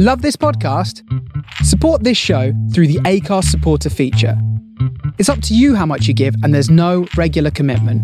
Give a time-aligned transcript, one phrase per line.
[0.00, 1.02] Love this podcast?
[1.64, 4.40] Support this show through the Acast supporter feature.
[5.18, 8.00] It's up to you how much you give, and there's no regular commitment.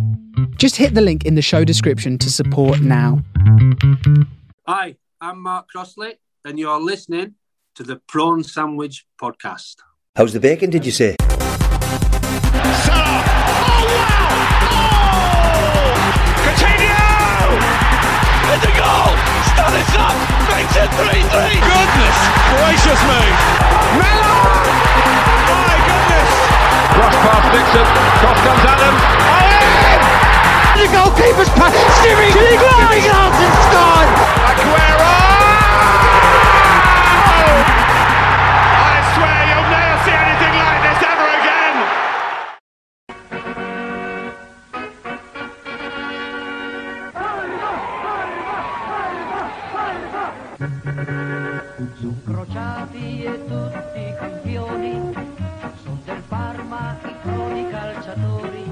[0.58, 3.22] Just hit the link in the show description to support now.
[4.66, 7.36] Hi, I'm Mark Crossley, and you're listening
[7.76, 9.76] to the Prawn Sandwich Podcast.
[10.16, 11.14] How's the bacon, did you say?
[18.54, 19.10] It's a goal!
[19.50, 20.14] Stanislas
[20.46, 21.26] makes it 3-3!
[21.58, 22.18] Goodness
[22.54, 23.22] gracious me!
[23.98, 24.46] Miller!
[25.50, 26.30] My goodness!
[26.94, 27.86] Cross past Dixon.
[28.22, 28.94] Cross comes Adam.
[30.78, 31.74] The goalkeeper's pass!
[32.06, 32.30] Jimmy!
[32.30, 34.10] Jimmy Glasson's gone!
[34.46, 35.03] Aguero!
[50.56, 55.12] Su crociati e tutti i campioni,
[55.82, 58.64] sono del Parma i prodi calciatori,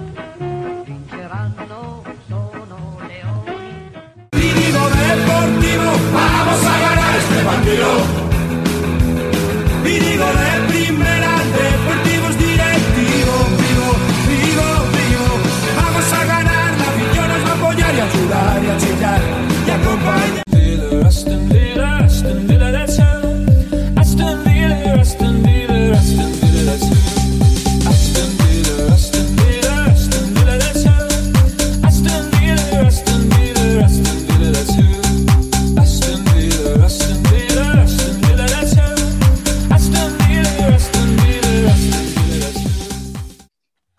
[0.84, 3.90] vinceranno, sono leoni.
[4.30, 8.21] Vivo deportivo, vamos a ganar este partido.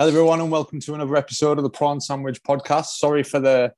[0.03, 2.97] Hello, everyone, and welcome to another episode of the Prawn Sandwich Podcast.
[2.97, 3.71] Sorry for the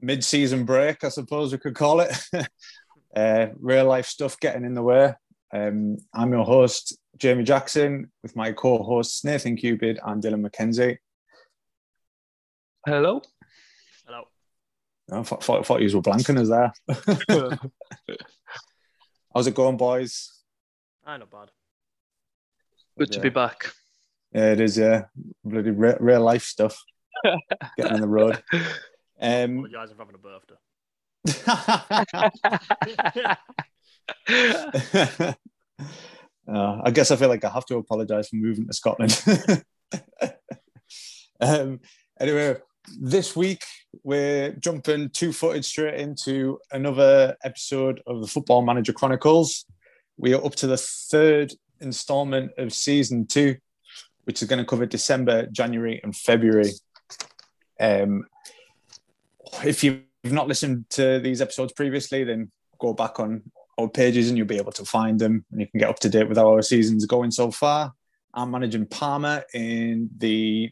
[0.00, 2.10] mid-season break, I suppose we could call it.
[3.16, 5.14] uh, real life stuff getting in the way.
[5.54, 10.96] Um, I'm your host, Jamie Jackson, with my co-hosts Nathan Cupid and Dylan McKenzie.
[12.84, 13.22] Hello.
[14.04, 14.24] Hello.
[15.12, 17.60] I thought, thought, thought you were blanking us there.
[19.32, 20.42] How's it going, boys?
[21.04, 21.50] I not bad.
[22.98, 23.66] Good to be back.
[24.36, 24.76] Yeah, it is.
[24.76, 25.04] Yeah,
[25.42, 26.84] bloody real, real life stuff
[27.78, 28.42] getting on the road.
[29.18, 30.56] Um, Apologise for having a birthday.
[36.48, 39.20] Uh, I guess I feel like I have to apologise for moving to Scotland.
[41.40, 41.80] um,
[42.20, 42.58] anyway,
[43.00, 43.64] this week
[44.04, 49.64] we're jumping two footed straight into another episode of the Football Manager Chronicles.
[50.18, 53.56] We are up to the third instalment of season two,
[54.26, 56.72] which is going to cover December, January, and February.
[57.78, 58.26] Um,
[59.64, 62.50] if you've not listened to these episodes previously, then
[62.80, 63.42] go back on
[63.78, 66.08] our pages and you'll be able to find them and you can get up to
[66.08, 67.92] date with how our season's going so far.
[68.34, 70.70] I'm managing Parma in the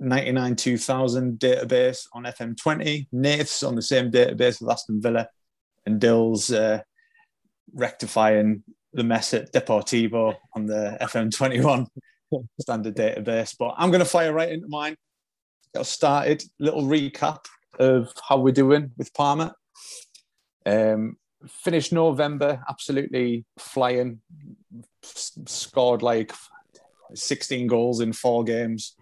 [0.00, 3.06] 99 2000 database on FM20.
[3.12, 5.28] Nath's on the same database with Aston Villa,
[5.86, 6.82] and Dill's uh,
[7.72, 11.86] rectifying the mess at Deportivo on the FM21
[12.60, 13.54] standard database.
[13.58, 14.96] But I'm going to fire right into mine.
[15.74, 16.42] Got started.
[16.58, 17.44] Little recap
[17.78, 19.54] of how we're doing with Parma.
[20.64, 21.16] Um,
[21.48, 24.20] finished November absolutely flying.
[25.04, 26.32] S- scored like
[27.14, 28.96] 16 goals in four games.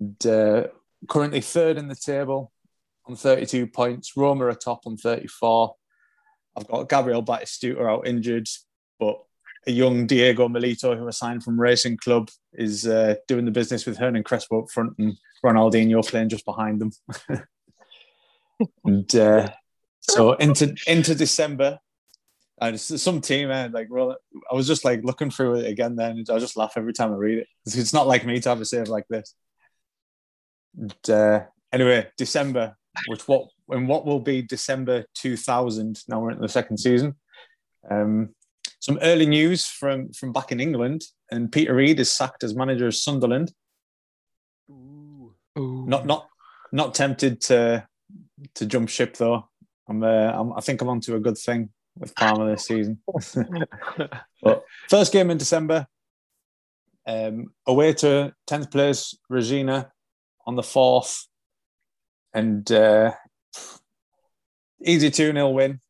[0.00, 0.66] And, uh,
[1.08, 2.52] currently third in the table
[3.06, 4.16] on 32 points.
[4.16, 5.74] Roma are top on 34.
[6.56, 8.48] I've got Gabriel Batistuta out injured,
[8.98, 9.22] but
[9.68, 13.84] a young Diego Milito, who was signed from Racing Club, is uh, doing the business
[13.84, 16.90] with Hernan Crespo up front and Ronaldinho playing just behind them.
[18.84, 19.50] and uh,
[20.00, 21.78] so into into December,
[22.60, 23.72] and some team, man.
[23.72, 24.16] Like, well,
[24.50, 25.96] I was just like looking through it again.
[25.96, 27.46] Then I just laugh every time I read it.
[27.66, 29.34] It's- not like me to have a save like this.
[30.76, 31.40] And, uh,
[31.72, 32.76] anyway, December,
[33.08, 36.02] which what and what will be December 2000.
[36.08, 37.16] Now we're in the second season.
[37.90, 38.34] Um,
[38.80, 42.86] some early news from from back in England, and Peter Reid is sacked as manager
[42.86, 43.52] of Sunderland.
[45.88, 46.28] Not not
[46.72, 47.86] not tempted to
[48.54, 49.48] to jump ship though.
[49.88, 53.00] I'm, uh, I'm I think I'm onto a good thing with Parma this season.
[54.42, 55.86] but first game in December,
[57.06, 59.90] um, away to tenth place Reggina
[60.46, 61.26] on the fourth,
[62.32, 63.12] and uh,
[64.84, 65.80] easy two 0 win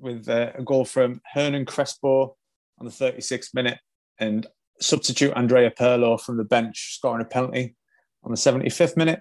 [0.00, 2.36] with uh, a goal from Hernan Crespo
[2.78, 3.78] on the 36th minute,
[4.18, 4.46] and
[4.80, 7.76] substitute Andrea Pirlo from the bench scoring a penalty
[8.24, 9.20] on the 75th minute.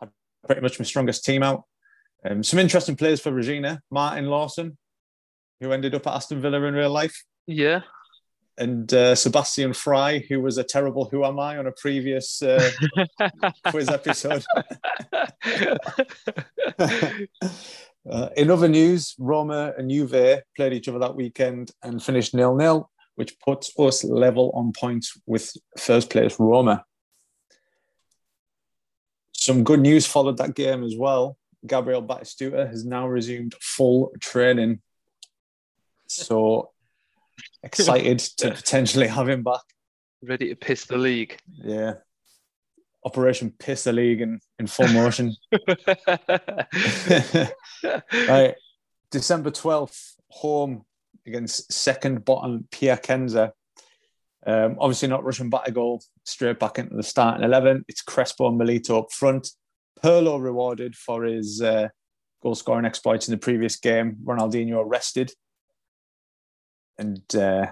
[0.00, 0.10] Had
[0.46, 1.64] pretty much my strongest team out.
[2.24, 3.80] Um, some interesting players for Reggina.
[3.90, 4.76] Martin Laursen,
[5.60, 7.80] who ended up at Aston Villa in real life, Yeah.
[8.58, 12.70] and uh, Sebastian Frey, who was a terrible Who Am I on a previous uh,
[13.66, 14.44] quiz episode.
[18.08, 22.56] Uh, in other news, Roma and Juve played each other that weekend and finished nil
[22.56, 26.84] nil, which puts us level on points with first place Roma.
[29.32, 31.36] Some good news followed that game as well.
[31.66, 34.80] Gabriel Batistuta has now resumed full training.
[36.08, 36.70] So
[37.62, 39.62] excited to potentially have him back.
[40.22, 41.38] Ready to piss the league.
[41.50, 41.94] Yeah.
[43.04, 45.34] Operation Piss the League in, in full motion.
[48.28, 48.54] right.
[49.10, 50.84] December 12th, home
[51.26, 53.52] against second bottom Piacenza.
[54.44, 57.84] Um, obviously, not rushing back a goal straight back into the starting 11.
[57.88, 59.48] It's Crespo and Milito up front.
[60.02, 61.88] Pirlo rewarded for his uh,
[62.42, 64.16] goal scoring exploits in the previous game.
[64.24, 65.32] Ronaldinho arrested.
[66.98, 67.66] And uh,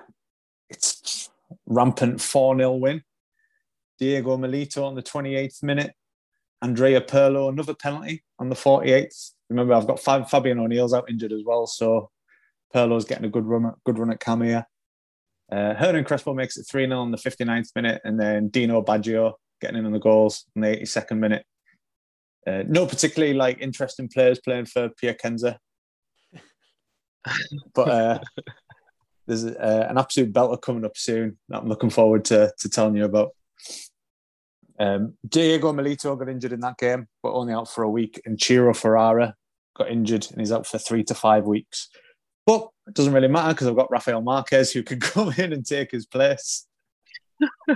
[0.69, 1.31] it's
[1.67, 3.03] rampant 4 0 win.
[4.01, 5.93] Diego Milito on the 28th minute.
[6.63, 9.33] Andrea Pirlo, another penalty on the 48th.
[9.49, 12.11] Remember, I've got Fabian O'Neill's out injured as well, so
[12.75, 14.67] Pirlo's getting a good run, good run at Camilla.
[15.51, 19.35] Uh, Hernan Crespo makes it 3 0 on the 59th minute, and then Dino Baggio
[19.61, 21.45] getting in on the goals in the 82nd minute.
[22.47, 25.59] Uh, no particularly like interesting players playing for Piacenza,
[27.75, 28.19] but uh,
[29.27, 32.97] there's uh, an absolute belter coming up soon that I'm looking forward to, to telling
[32.97, 33.31] you about.
[34.81, 38.41] Um, Diego Milito got injured in that game, but only out for a week, and
[38.41, 39.35] Ciro Ferrara
[39.77, 41.91] got injured and he's out for three to five weeks.
[42.47, 45.65] But it doesn't really matter because I've got Rafael Marquez who can come in and
[45.65, 46.67] take his place.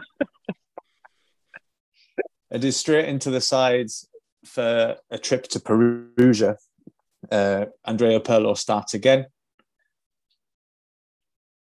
[2.51, 4.09] it is straight into the sides
[4.47, 6.57] for a trip to Perugia.
[7.31, 9.27] Uh, Andrea Pirlo starts again.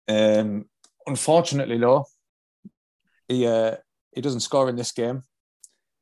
[0.08, 0.66] Um,
[1.06, 2.06] unfortunately, though,
[3.28, 3.76] he uh,
[4.14, 5.24] he doesn't score in this game,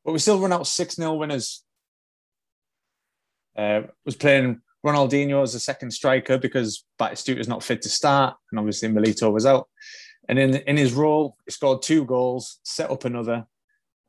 [0.04, 1.64] but we still run out six 0 winners.
[3.58, 8.36] Uh, was playing Ronaldinho as a second striker because Batistuta is not fit to start,
[8.52, 9.68] and obviously Milito was out.
[10.28, 13.46] And in in his role, he scored two goals, set up another.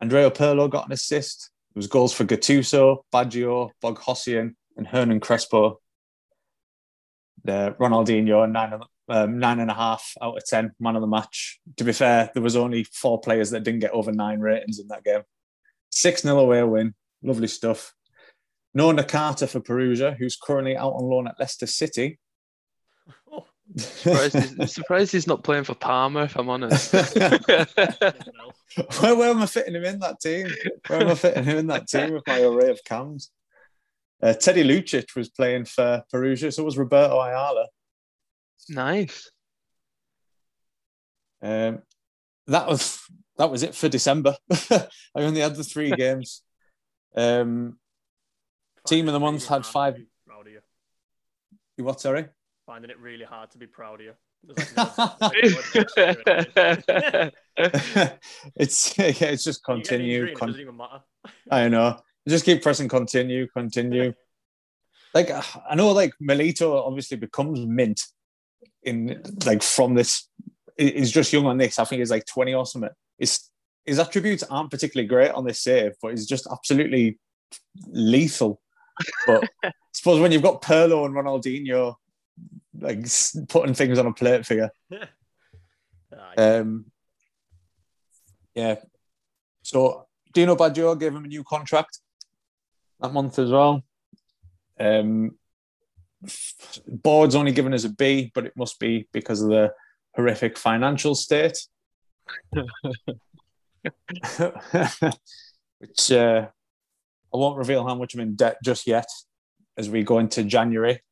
[0.00, 1.50] Andrea Pirlo got an assist.
[1.75, 5.81] It was goals for Gattuso, Baggio, Boghossian, and Hernan Crespo.
[7.44, 8.72] The Ronaldinho and nine
[9.08, 11.61] um, nine and a half out of ten man of the match.
[11.76, 14.88] To be fair, there was only four players that didn't get over nine ratings in
[14.88, 15.23] that game.
[15.91, 17.94] Six 0 away win, lovely stuff.
[18.75, 22.19] No Nakata for Perugia, who's currently out on loan at Leicester City.
[23.75, 26.93] Surprised he's, surprised he's not playing for Parma, if I'm honest.
[29.00, 30.49] where, where am I fitting him in that team?
[30.87, 33.31] Where am I fitting him in that team with my array of cams?
[34.23, 37.67] Uh, Teddy Lucic was playing for Perugia, so was Roberto Ayala.
[38.69, 39.31] Nice.
[41.43, 41.82] Um,
[42.47, 43.00] that was
[43.38, 44.37] that was it for December.
[44.70, 44.87] I
[45.17, 46.43] only had the three games.
[47.14, 47.79] Um,
[48.87, 50.61] Team of the month had five- Proud of you.
[51.76, 52.00] you what?
[52.00, 52.26] Sorry.
[52.67, 54.12] Finding it really hard to be proud of you.
[54.44, 55.17] There's like no-
[58.56, 60.14] it's yeah, it's just You get an continue.
[60.14, 61.00] injury and it Con- doesn't even matter.
[61.50, 61.99] I know.
[62.29, 64.12] Just keep pressing continue, continue.
[65.14, 68.03] like I know, like Milito obviously becomes mint
[68.87, 70.29] in like from this.
[70.79, 71.79] He's just young on this.
[71.79, 72.91] I think he's like twenty or something.
[73.19, 73.51] His
[73.84, 77.19] his attributes aren't particularly great on this save, but he's just absolutely
[77.89, 78.60] lethal.
[79.27, 81.96] But I suppose when you've got Pirlo and Ronaldinho
[82.79, 83.06] like
[83.49, 84.69] putting things on a plate for you,
[86.39, 86.87] um,
[88.55, 88.77] yeah.
[89.63, 91.99] So Dino Baggio gave him a new contract
[93.01, 93.82] that month as well.
[94.79, 95.37] Um,
[96.87, 99.73] board's only given us a B, but it must be because of the
[100.15, 101.58] horrific financial state.
[105.79, 106.49] Which uh,
[107.32, 109.06] I won't reveal how much I'm in debt just yet
[109.77, 111.03] as we go into January.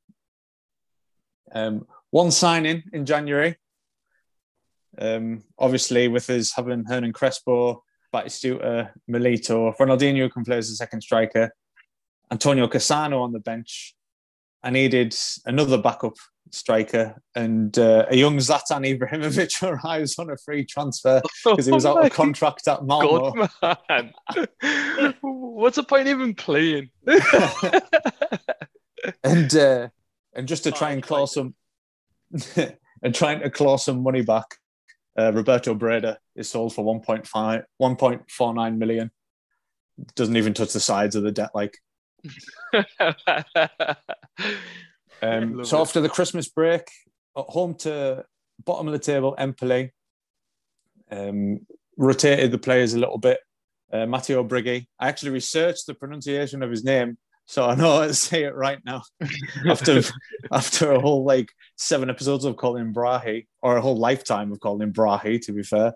[1.52, 3.56] Um, one signing in January
[4.99, 7.82] um, obviously, with us having Hernan Crespo,
[8.12, 11.50] Batistuta, Milito, Ronaldinho can play as a second striker,
[12.30, 13.94] Antonio Cassano on the bench.
[14.64, 16.16] I needed another backup
[16.50, 21.85] striker, and uh, a young Zlatan Ibrahimovic arrives on a free transfer because he was
[21.85, 23.33] out of contract at Malmo.
[23.61, 24.14] God, man.
[25.21, 26.88] What's the point even playing?
[29.23, 29.88] and uh,
[30.35, 31.54] and just to try and claw some
[33.02, 34.47] and trying to claw some money back,
[35.18, 39.11] uh, Roberto Breda is sold for 1.5 1.49 million.
[40.16, 41.50] Doesn't even touch the sides of the debt.
[41.54, 41.76] Like
[45.22, 45.80] um, so, it.
[45.80, 46.88] after the Christmas break,
[47.36, 48.24] at home to
[48.64, 49.92] bottom of the table, Empoli.
[51.10, 51.60] Um,
[51.96, 53.40] rotated the players a little bit.
[53.92, 54.86] Uh, Matteo Brighi.
[54.98, 57.16] I actually researched the pronunciation of his name,
[57.46, 59.02] so I know how to say it right now.
[59.68, 60.02] after
[60.50, 64.60] after a whole like seven episodes of calling him Brahi, or a whole lifetime of
[64.60, 65.92] calling him Brahi, to be fair.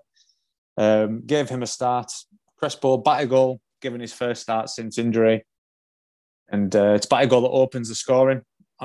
[0.76, 2.12] Um, gave him a start.
[2.56, 5.44] Crespo Batigol, given his first start since injury.
[6.50, 8.42] And uh, it's Batigol that opens the scoring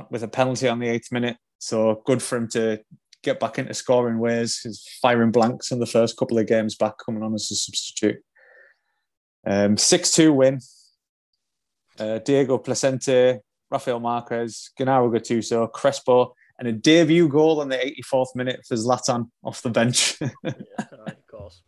[0.09, 1.37] with a penalty on the eighth minute.
[1.59, 2.81] So good for him to
[3.23, 4.59] get back into scoring ways.
[4.61, 8.21] He's firing blanks in the first couple of games back, coming on as a substitute.
[9.45, 10.59] Um, 6 2 win.
[11.99, 13.39] Uh, Diego Placente,
[13.69, 19.29] Rafael Marquez, Gennaro Gattuso, Crespo, and a debut goal on the 84th minute for Zlatan
[19.43, 20.17] off the bench.
[20.43, 20.51] yeah,
[21.07, 21.61] of course.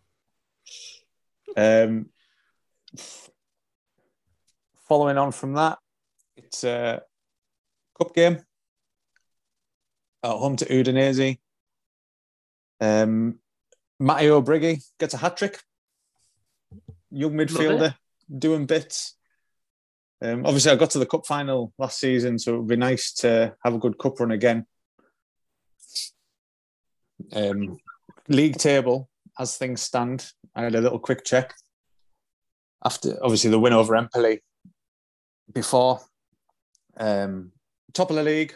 [1.55, 2.07] um,
[4.87, 5.77] following on from that,
[6.55, 7.01] it's a
[7.97, 8.39] cup game
[10.23, 11.37] at home to Udinese.
[12.79, 13.39] Um,
[13.99, 15.59] Matteo Brighi gets a hat trick.
[17.11, 17.95] Young midfielder
[18.37, 19.15] doing bits.
[20.21, 23.11] Um, obviously, I got to the cup final last season, so it would be nice
[23.15, 24.65] to have a good cup run again.
[27.33, 27.77] Um,
[28.29, 31.53] league table, as things stand, I had a little quick check.
[32.83, 34.41] After obviously the win over Empoli
[35.53, 35.99] before,
[36.97, 37.51] um,
[37.93, 38.55] top of the league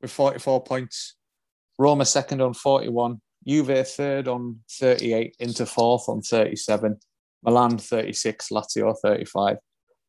[0.00, 1.14] with 44 points,
[1.78, 6.98] Roma second on 41, Juve third on 38, Inter fourth on 37,
[7.42, 9.58] Milan 36, Lazio 35.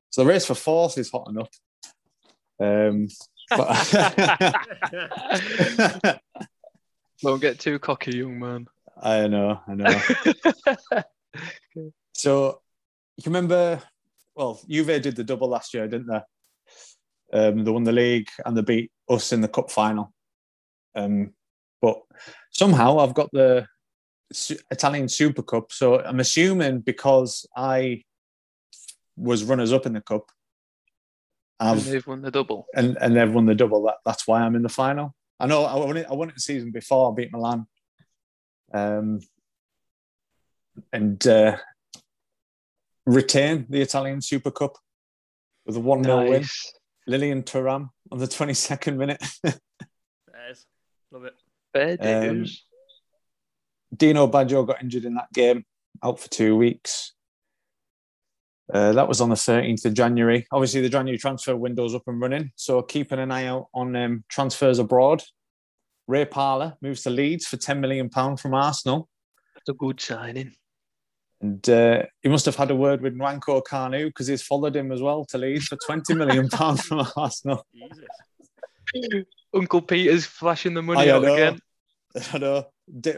[0.09, 1.49] So the race for fourth is hot enough.
[2.59, 3.07] Um,
[3.49, 6.21] but
[7.21, 8.67] Don't get too cocky, young man.
[9.01, 10.01] I know, I know.
[12.13, 12.61] so
[13.17, 13.81] you remember,
[14.35, 16.21] well, Juve did the double last year, didn't they?
[17.31, 20.13] Um, they won the league and they beat us in the cup final.
[20.95, 21.33] Um,
[21.81, 22.01] but
[22.51, 23.67] somehow I've got the
[24.71, 25.71] Italian Super Cup.
[25.71, 28.03] So I'm assuming because I
[29.15, 30.31] was runners up in the cup,
[31.59, 32.65] And they've won the double.
[32.75, 33.83] and and they've won the double.
[33.83, 35.13] That, that's why I'm in the final.
[35.39, 36.07] I know I won it.
[36.09, 37.11] I won it the season before.
[37.11, 37.65] I beat Milan,
[38.73, 39.19] um,
[40.91, 41.57] and uh,
[43.05, 44.77] retain the Italian Super Cup
[45.65, 46.45] with a one 0 win.
[47.09, 47.19] Nice.
[47.19, 49.23] Lilian Thuram on the 22nd minute.
[49.43, 50.65] There's.
[51.11, 51.33] Love it.
[51.73, 52.45] Fair Um.
[53.95, 55.65] Dino Baggio got injured in that game,
[56.03, 57.13] out for two weeks.
[58.71, 60.45] Uh, that was on the 13th of January.
[60.51, 64.23] Obviously, the January transfer window's up and running, so keeping an eye out on um,
[64.29, 65.23] transfers abroad.
[66.07, 69.09] Ray Parlour moves to Leeds for £10 million from Arsenal.
[69.55, 70.53] That's a good signing.
[71.41, 74.91] And uh, he must have had a word with Nwankwo Kanu because he's followed him
[74.91, 77.65] as well to Leeds for £20 million from Arsenal.
[77.73, 79.25] Jesus.
[79.53, 81.33] Uncle Peter's flashing the money I out know.
[81.33, 81.59] again.
[82.33, 82.65] I know.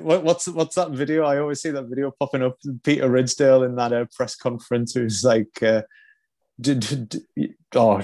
[0.02, 1.24] What's what's that video?
[1.24, 2.58] I always see that video popping up.
[2.84, 5.84] Peter Ridsdale in that uh, press conference, who's like, uh,
[6.60, 7.22] "Did, did
[7.76, 8.02] oh,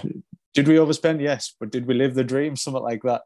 [0.53, 1.21] did we overspend?
[1.21, 2.55] Yes, but did we live the dream?
[2.55, 3.23] Something like that."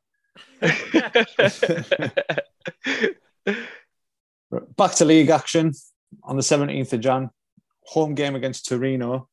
[4.75, 5.73] Back to league action
[6.23, 7.29] on the seventeenth of Jan,
[7.83, 9.27] home game against Torino,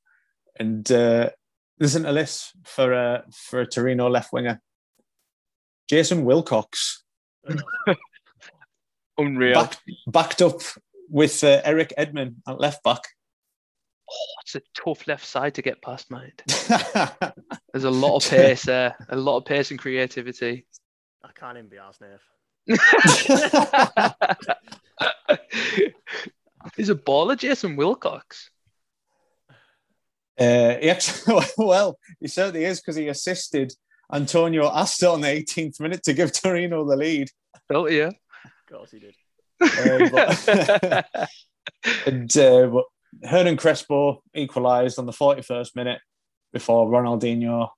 [0.58, 1.30] and uh,
[1.78, 4.60] listen to this for uh, for a Torino left winger,
[5.88, 7.04] Jason Wilcox.
[9.18, 9.54] Unreal.
[9.54, 10.60] back, backed up
[11.10, 13.00] with uh, Erik Edman at left back.
[14.42, 16.42] It's a tough left side to get past, mate.
[17.72, 20.66] There's a lot of pace there, a lot of pace and creativity.
[21.22, 22.22] I can't even be asked, Nave.
[26.78, 28.50] He's a baller, Jason Wilcox.
[30.38, 33.72] Uh, he actually, well, he certainly is because he assisted
[34.12, 37.28] Antonio Asta on the 18th minute to give Torino the lead.
[37.68, 38.04] Don't you?
[38.04, 38.12] Of
[38.70, 39.14] course he did.
[39.60, 41.28] Uh, but,
[42.06, 42.82] and, uh,
[43.24, 46.00] Hernan Crespo equalised on the 41st minute
[46.52, 47.70] before Ronaldinho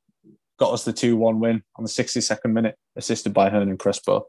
[0.58, 4.26] got us the 2 1 win on the 62nd minute, assisted by Hernan Crespo.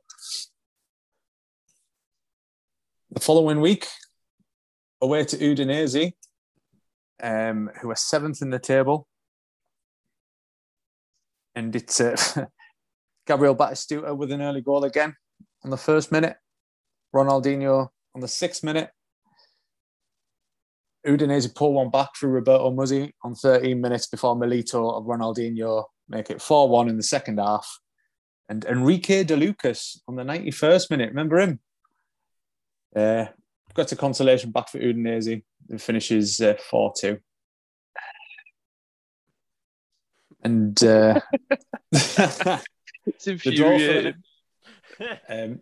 [3.12, 3.88] The following week,
[5.02, 6.14] away to Udinese,
[7.22, 9.08] um, who are seventh in the table.
[11.56, 12.16] And it's uh,
[13.28, 15.16] Gabriel Batistuta with an early goal again
[15.64, 16.38] on the first minute.
[17.14, 18.90] Ronaldinho on the sixth minute.
[21.06, 26.30] Udinese pull one back through Roberto Muzzi on 13 minutes before Milito of Ronaldinho make
[26.30, 27.68] it 4 1 in the second half.
[28.48, 31.10] And Enrique De Lucas on the 91st minute.
[31.10, 31.60] Remember him?
[32.96, 33.26] Uh,
[33.74, 37.20] got to consolation back for Udinese and finishes 4 2.
[40.44, 41.20] And uh,
[43.06, 44.14] It's the draw for the,
[45.00, 45.20] infuriating.
[45.30, 45.60] Um,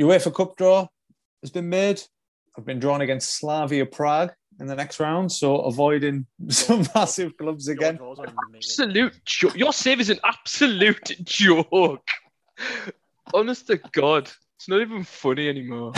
[0.00, 0.86] UEFA Cup draw
[1.42, 2.02] has been made.
[2.56, 7.68] I've been drawn against Slavia Prague in the next round, so avoiding some massive clubs
[7.68, 7.96] again.
[7.96, 8.84] Your draws are amazing.
[8.84, 9.56] Absolute joke.
[9.56, 12.08] Your save is an absolute joke.
[13.34, 15.92] Honest to God, it's not even funny anymore.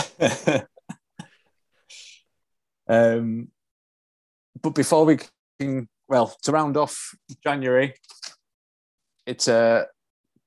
[2.88, 3.48] Um,
[4.60, 5.18] but before we
[5.60, 7.94] can, well, to round off January,
[9.26, 9.86] it's a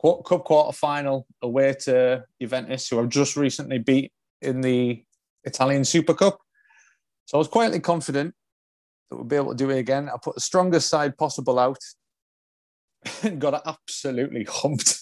[0.01, 5.03] cup quarter final away to Juventus, who have just recently beat in the
[5.43, 6.39] Italian Super Cup.
[7.25, 8.33] So I was quietly confident
[9.10, 10.10] that we'll be able to do it again.
[10.10, 11.79] I put the strongest side possible out
[13.24, 15.00] and got it absolutely humped.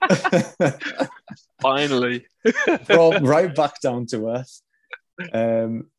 [1.60, 2.26] Finally.
[2.86, 4.62] Brought right back down to earth.
[5.32, 5.90] Um,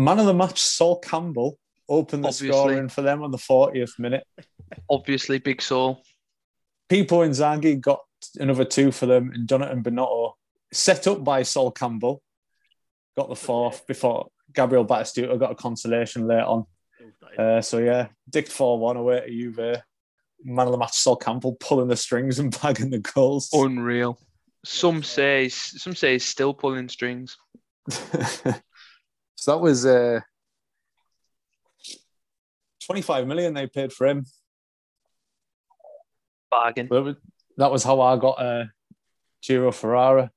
[0.00, 2.48] man of the match, Sol Campbell, opened the Obviously.
[2.48, 4.24] scoring for them on the 40th minute.
[4.88, 6.02] Obviously, Big Sol.
[6.88, 8.00] Pippo Inzaghi got
[8.38, 10.32] another two for them, and Donovan Bonotto,
[10.72, 12.22] set up by Sol Campbell,
[13.16, 16.64] got the fourth before Gabriel Batistuta got a consolation later on.
[17.02, 19.82] Ooh, that is- Uh, so yeah, Dick 4 1 away to Juve.
[20.42, 23.50] Man of the match, Sol Campbell pulling the strings and bagging the goals.
[23.52, 24.18] Unreal.
[24.64, 27.36] Some say some say he's still pulling strings.
[29.40, 30.20] so that was uh,
[32.84, 34.26] 25 million they paid for him.
[36.50, 36.88] Bargain.
[37.56, 38.64] That was, how I got uh,
[39.40, 40.30] Ciro Ferrara.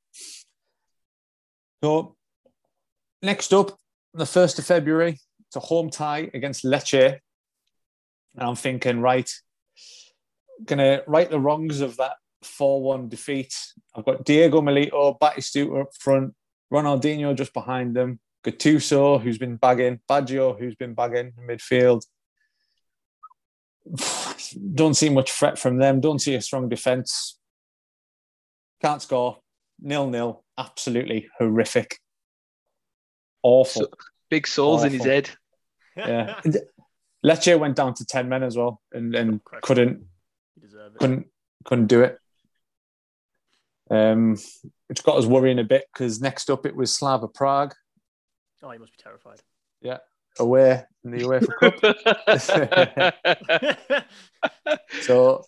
[1.83, 2.15] So,
[3.21, 3.77] next up,
[4.13, 7.19] the 1st of February, it's a home tie against Lecce.
[8.37, 9.29] And I'm thinking, right,
[10.63, 13.53] going to right the wrongs of that 4 1 defeat.
[13.93, 16.33] I've got Diego Milito, Batistuta up front,
[16.71, 22.01] Ronaldinho just behind them, Gattuso, who's been bagging, Baggio, who's been bagging in midfield.
[24.75, 26.01] Don't see much threat from them.
[26.01, 27.37] Don't see a strong defence.
[28.81, 29.39] Can't score.
[29.81, 30.43] Nil nil.
[30.57, 31.97] Absolutely horrific.
[33.41, 33.83] Awful.
[33.83, 33.89] So-
[34.29, 35.29] Big Sol's in his head.
[35.95, 36.39] yeah.
[37.23, 40.05] Lecce went down to ten men as well, and, and couldn't
[40.59, 40.97] You it.
[40.97, 41.27] couldn't
[41.65, 42.17] couldn't do it.
[43.91, 44.37] Um,
[44.87, 47.75] which got us worrying a bit because next up it was Slavia Prague
[48.63, 49.41] Oh, you must be terrified.
[49.81, 49.97] Yeah,
[50.39, 51.75] away in the UEFA Cup.
[55.01, 55.43] So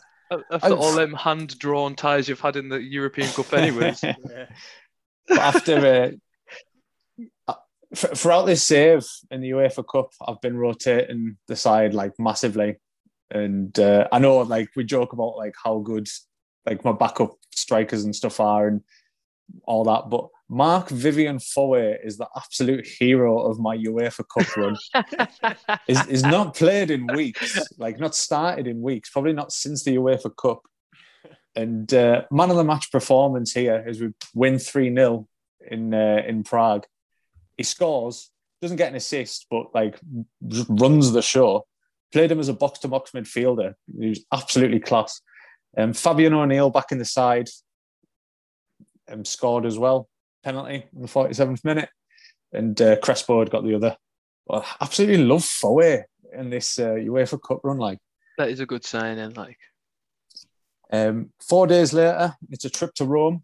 [0.52, 4.04] After all them hand drawn ties you've had in the European Cup, anyways.
[4.04, 4.16] Yeah.
[5.28, 6.14] But after
[7.48, 7.54] uh,
[7.96, 12.78] throughout this save in the UEFA Cup, I've been rotating the side like massively,
[13.32, 16.08] and uh, I know like we joke about like how good
[16.66, 18.82] like my backup strikers and stuff are and
[19.66, 24.78] all that, but Marc-Vivien Foé is the absolute hero of my UEFA Cup run.
[25.88, 29.96] is is not played in weeks, like not started in weeks, probably not since the
[29.96, 30.62] UEFA Cup.
[31.56, 35.28] And uh, man of the match performance here as we win 3 0
[35.70, 36.86] in uh, in Prague.
[37.58, 38.32] He scores,
[38.62, 40.00] doesn't get an assist, but like
[40.70, 41.66] runs the show.
[42.12, 43.74] Played him as a box to box midfielder.
[44.00, 45.22] He was absolutely class.
[45.78, 47.50] Um, Fabian O'Neill back in the side
[49.12, 50.08] um, scored as well.
[50.46, 51.90] Penalty in the 47th minute.
[52.54, 53.98] And uh, Crespo had got the other.
[54.46, 56.04] Well, absolutely love Foe
[56.34, 57.78] in this uh, UEFA Cup run.
[57.78, 57.98] Like,
[58.38, 59.58] that is a good sign, and like
[60.92, 63.44] um, four days later, it's a trip to Rome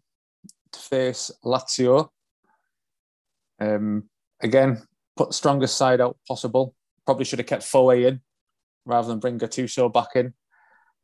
[0.72, 2.08] to face Lazio.
[3.60, 4.04] Um,
[4.40, 4.82] again,
[5.16, 6.74] put the strongest side out possible.
[7.04, 8.20] Probably should have kept Foe in
[8.86, 10.34] rather than bring Gattuso back in.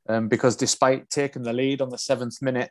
[0.08, 2.70] Um, because despite taking the lead on the seventh minute,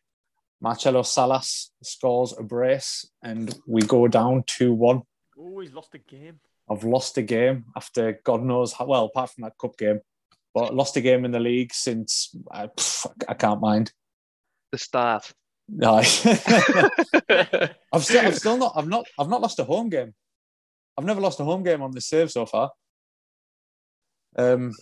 [0.61, 5.01] Marcelo Salas scores a brace and we go down 2 1.
[5.39, 6.39] Oh, he's lost the game.
[6.69, 10.01] I've lost a game after God knows how, well, apart from that cup game,
[10.53, 13.91] but lost a game in the league since I, pff, I can't mind.
[14.71, 15.31] the start.
[15.69, 16.05] No, I've
[18.03, 20.13] still, I've still not, I've not, I've not lost a home game.
[20.97, 22.71] I've never lost a home game on this save so far.
[24.37, 24.73] Um,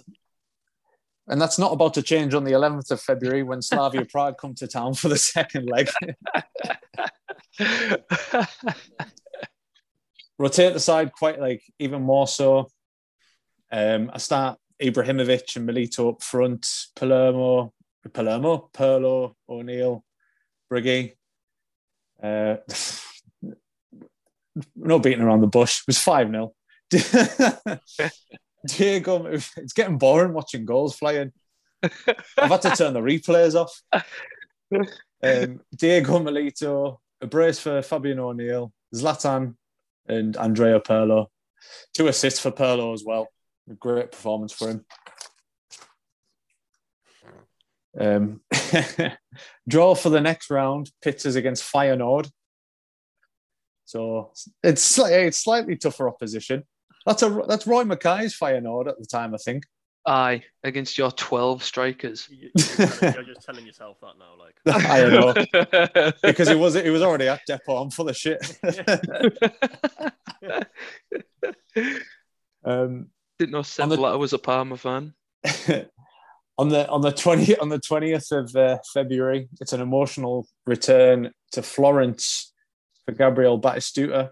[1.28, 4.54] and that's not about to change on the 11th of February when Slavia Prague come
[4.56, 5.90] to town for the second leg.
[10.38, 12.70] Rotate the side quite like even more so.
[13.72, 17.74] Um, I start Ibrahimovic and Milito up front, Palermo,
[18.14, 20.04] Palermo, Pirlo, O'Neill,
[20.72, 21.14] Brighi.
[22.22, 22.58] Uh,
[24.76, 25.80] no beating around the bush.
[25.82, 26.54] It was 5 0.
[28.78, 31.32] Diego, it's getting boring watching goals flying.
[31.84, 33.82] I've had to turn the replays off.
[35.24, 39.56] Um, Diego Milito, a brace for Fabian O'Neill, Zlatan,
[40.08, 41.28] and Andrea Pirlo.
[41.94, 43.28] Two assists for Pirlo as well.
[43.70, 44.86] A great performance for him.
[47.98, 48.42] Um,
[49.68, 50.92] draw for the next round.
[51.02, 52.30] Pitches against Feyenoord.
[53.86, 54.32] So
[54.64, 54.88] it's
[55.20, 56.64] it's slightly tougher opposition.
[57.06, 59.64] That's a that's Roy Makaay's Feyenoord at the time, I think.
[60.08, 62.28] Aye, against your 12 strikers.
[62.30, 64.56] You- You're, telling, you're just telling yourself that now, like.
[64.88, 67.78] I don't know because it was it was already at depot.
[67.78, 68.38] I'm full of shit.
[72.64, 73.08] um,
[73.40, 75.14] Didn't know Seb the- Blatter was a Parma fan.
[76.58, 81.32] on the on the twenty on the twentieth of uh, February, it's an emotional return
[81.52, 82.54] to Florence
[83.06, 84.32] for Gabriel Batistuta,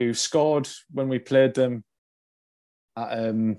[0.00, 1.84] who scored when we played them
[2.96, 3.58] at um,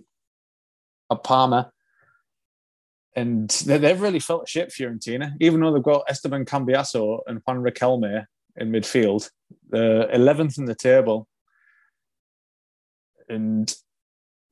[1.10, 1.71] at Parma.
[3.15, 7.62] And they, they've really felt shit, Fiorentina, even though they've got Esteban Cambiasso and Juan
[7.62, 8.25] Riquelme
[8.56, 9.30] in midfield.
[9.69, 11.27] The 11th in the table.
[13.27, 13.73] And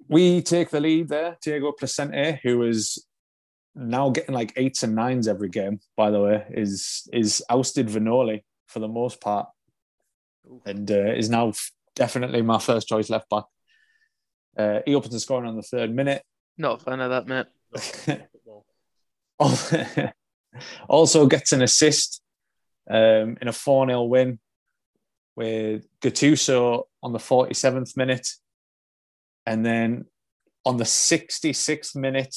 [0.07, 1.37] we take the lead there.
[1.41, 3.05] Diego Placente, who is
[3.75, 8.41] now getting like eights and nines every game, by the way, is is ousted Vinoli
[8.67, 9.47] for the most part,
[10.65, 11.51] and uh, is now
[11.99, 13.43] definitely my first choice left back.
[14.57, 16.23] Uh, he opens the scoring on the third minute.
[16.57, 17.45] Not a fan of that, mate.
[20.89, 22.23] Also gets an assist
[22.89, 24.39] um, in a 4 0 win
[25.35, 28.27] with Gattuso on the 47th minute.
[29.45, 30.05] And then
[30.65, 32.35] on the 66th minute,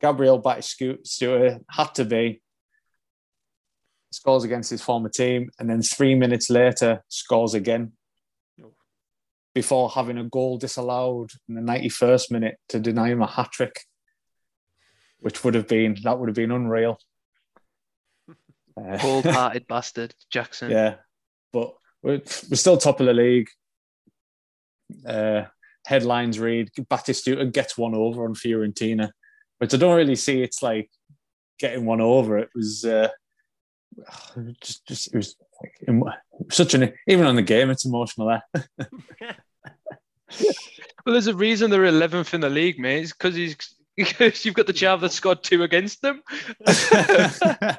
[0.00, 2.40] Gabriel Batistuta had to be
[4.14, 7.92] scores against his former team, and then three minutes later scores again
[9.54, 13.80] before having a goal disallowed in the 91st minute to deny him a hat trick,
[15.20, 16.98] which would have been that would have been unreal.
[18.76, 20.70] Uh, Cold-hearted bastard, Jackson.
[20.70, 20.96] yeah,
[21.52, 23.48] but we're, we're still top of the league.
[25.06, 25.44] Uh,
[25.86, 29.10] headlines read Batistuta gets one over on Fiorentina,
[29.58, 30.42] which I don't really see.
[30.42, 30.90] It's like
[31.60, 32.38] getting one over.
[32.38, 33.08] It was uh,
[34.60, 36.12] just, just it was like emo-
[36.50, 37.70] such an even on the game.
[37.70, 38.66] It's emotional there.
[41.04, 43.02] Well, there's a reason they're 11th in the league, mate.
[43.02, 43.56] It's because he's
[43.96, 46.22] because you've got the chav that scored two against them.
[46.66, 47.76] I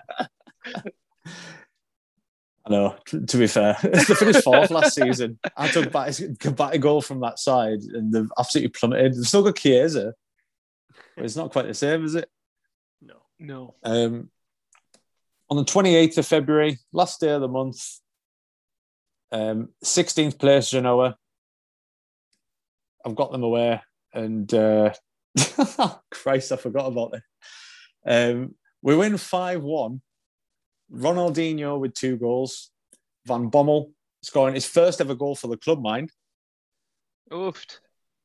[2.70, 2.96] know.
[3.08, 5.40] t- To be fair, they finished fourth last season.
[5.58, 6.14] I took back,
[6.56, 9.14] back a goal from that side, and they've absolutely plummeted.
[9.16, 10.14] They've still got Chiesa,
[11.16, 12.30] but it's not quite the same, is it?
[13.02, 13.16] No.
[13.40, 13.76] No.
[13.84, 14.30] Um,
[15.50, 18.00] on the 28th of February, last day of the month,
[19.32, 21.18] um, 16th place Genoa.
[23.06, 23.82] I've got them away,
[24.14, 24.94] and uh,
[26.12, 27.24] Christ, I forgot about it.
[28.08, 30.02] Um, we win 5 1.
[30.92, 32.72] Ronaldinho with two goals.
[33.26, 36.12] Van Bommel scoring his first ever goal for the club, mind.
[37.32, 37.80] Oofed.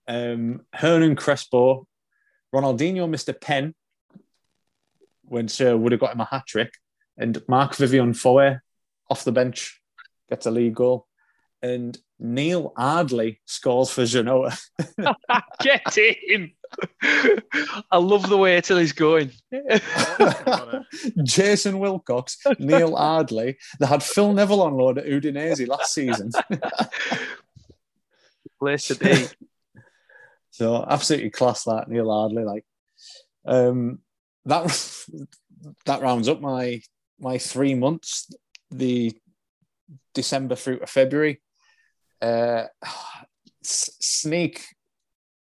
[0.09, 1.87] Um, Hernan Crespo.
[2.55, 3.75] Ronaldinho missed a pen,
[5.25, 6.73] which uh, would have got him a hat trick.
[7.21, 8.61] And Marc-Vivien Foé
[9.11, 9.81] off the bench
[10.31, 11.07] gets a lead goal.
[11.63, 14.57] And Neil Ardley scores for Genoa.
[15.61, 16.53] Get him.
[17.03, 19.33] I love the way till he's going.
[21.23, 23.59] Jason Wilcox, Neil Ardley.
[23.79, 26.31] They had Phil Neville on loan at Udinese last season.
[28.59, 29.27] Place to be.
[30.51, 32.45] So absolutely class that Neil Ardley.
[32.45, 32.65] Like
[33.45, 33.99] um,
[34.47, 34.65] that
[35.85, 36.81] that rounds up my
[37.21, 38.31] my three months.
[38.71, 39.13] The
[40.15, 41.41] December through to February.
[42.21, 42.65] Uh,
[43.63, 44.65] sneak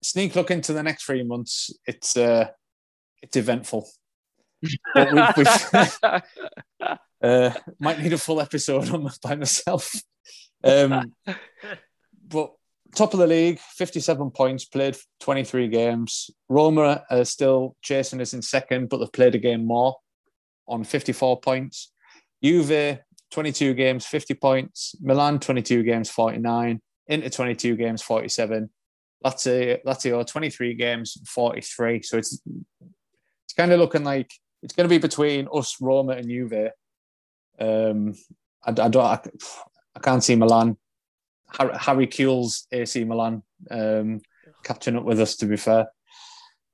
[0.03, 1.71] sneak look into the next three months.
[1.85, 2.49] It's uh,
[3.21, 3.87] it's eventful.
[4.93, 6.21] But we've, we've
[7.23, 9.91] uh, might need a full episode on by myself.
[10.63, 11.13] Um,
[12.27, 12.53] but
[12.95, 16.31] top of the league, 57 points, played 23 games.
[16.49, 19.97] Roma are still chasing us in second, but they've played a game more
[20.67, 21.91] on 54 points.
[22.43, 22.99] Juve,
[23.31, 24.95] 22 games, 50 points.
[25.01, 26.81] Milan, 22 games, 49.
[27.07, 28.69] Inter, 22 games, 47.
[29.25, 32.01] Lazio, Lazio 23 games, 43.
[32.03, 32.41] So it's
[33.45, 36.71] it's kind of looking like it's going to be between us, Roma, and Juve.
[37.59, 38.13] Um,
[38.63, 39.19] I, I don't, I,
[39.95, 40.77] I can't see Milan.
[41.57, 44.21] Harry, Harry Kewell's AC Milan um,
[44.63, 45.37] catching up with us.
[45.37, 45.87] To be fair,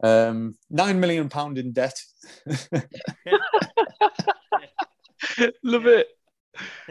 [0.02, 2.00] um, nine million pound in debt.
[5.64, 6.08] Love it.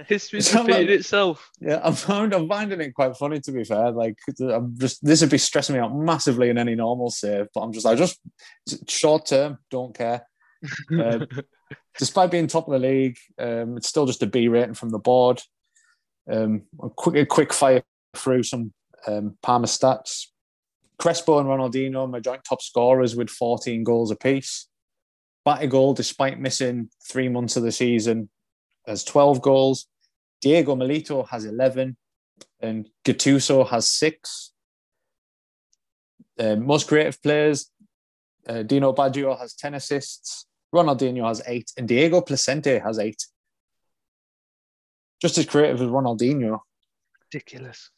[0.08, 1.50] History's repeated like- itself.
[1.60, 3.40] Yeah, I'm found, I'm finding it quite funny.
[3.40, 6.74] To be fair, like I'm just this would be stressing me out massively in any
[6.74, 8.20] normal save, but I'm just I just
[8.88, 10.26] short term don't care.
[10.90, 11.26] Um,
[11.98, 14.98] despite being top of the league, um, it's still just a B rating from the
[14.98, 15.40] board.
[16.30, 17.82] Um, a quick, a quick fire
[18.16, 18.72] through some
[19.06, 20.26] um, Parma stats.
[21.02, 24.68] Crespo and Ronaldinho, are my joint top scorers with 14 goals apiece.
[25.44, 28.30] Batigol, despite missing three months of the season,
[28.86, 29.88] has 12 goals.
[30.40, 31.96] Diego Milito has 11,
[32.60, 34.52] and Gattuso has six.
[36.38, 37.72] Uh, most creative players,
[38.46, 43.26] uh, Dino Baggio has 10 assists, Ronaldinho has eight, and Diego Placente has eight.
[45.20, 46.60] Just as creative as Ronaldinho.
[47.32, 47.90] Ridiculous.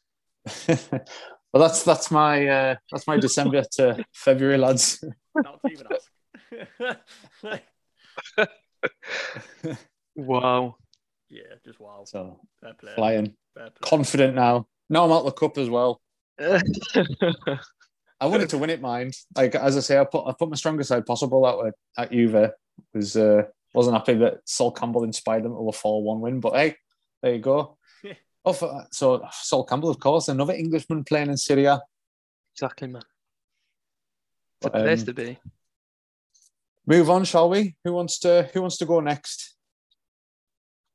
[1.55, 5.03] well, that's that's my uh, that's my December to February, lads.
[5.37, 7.61] Not to even ask.
[10.17, 10.77] Wow.
[11.29, 12.03] yeah, just wow.
[12.07, 12.93] So Fair play.
[12.95, 13.89] flying, Fair play.
[13.89, 14.67] confident now.
[14.89, 16.01] Now I'm out the cup as well.
[16.41, 19.15] I wanted to win it, mind.
[19.37, 22.13] Like as I say, I put I put my strongest side possible out at, at
[22.13, 22.51] Juve.
[22.93, 26.55] Was uh, wasn't happy that Sol Campbell inspired them to a four one win, but
[26.55, 26.77] hey,
[27.23, 27.77] there you go.
[28.45, 31.81] Oh, for, so Sol Campbell, of course, another Englishman playing in Serie A.
[32.55, 33.03] exactly, man.
[34.59, 35.39] It's a place Um, to be.
[36.87, 37.75] Move on, shall we?
[37.85, 39.55] Who wants to Who wants to go next?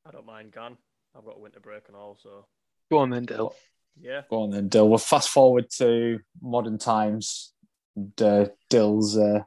[0.06, 0.78] I don't mind Gan.
[1.18, 2.46] I've got a winter break and all, so
[2.92, 3.56] Go on then, Dill.
[4.00, 4.22] yeah.
[4.30, 4.88] Go on then, Dill.
[4.90, 7.54] We'll fast forward to modern times.
[7.96, 9.44] And, uh, Dill's uh,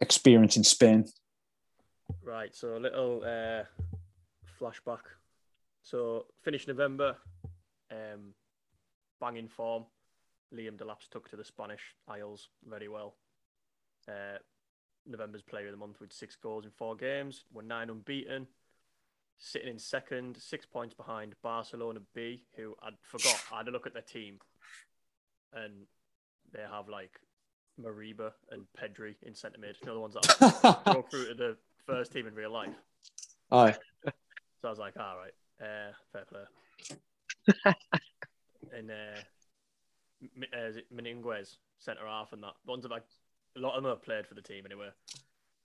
[0.00, 1.06] experience in Spain.
[2.22, 3.64] Right, so a little uh,
[4.60, 5.00] flashback.
[5.90, 7.16] So finished November,
[7.90, 8.32] um,
[9.20, 9.86] banging form.
[10.54, 13.16] Liam Delap's took to the Spanish Isles very well.
[14.08, 14.38] Uh,
[15.04, 17.44] November's player of the month with six goals in four games.
[17.52, 18.46] We're nine unbeaten.
[19.38, 23.42] Sitting in second, six points behind Barcelona B, who I forgot.
[23.52, 24.38] I had a look at their team,
[25.52, 25.86] and
[26.52, 27.18] they have like
[27.82, 29.76] Moriba and Pedri in centre mid.
[29.80, 32.74] You know the ones that go through to the first team in real life.
[33.50, 33.74] Aye.
[34.04, 36.42] So I was like, all right, uh, fair play.
[38.76, 39.20] and uh,
[40.22, 43.04] M- uh, is it Meninguez, centre half, and that the ones that like
[43.56, 44.88] a lot of them have played for the team anyway.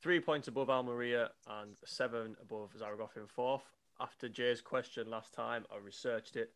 [0.02, 1.30] Three points above Almeria
[1.62, 3.64] and seven above Zaragoza in fourth.
[4.00, 6.52] After Jay's question last time, I researched it.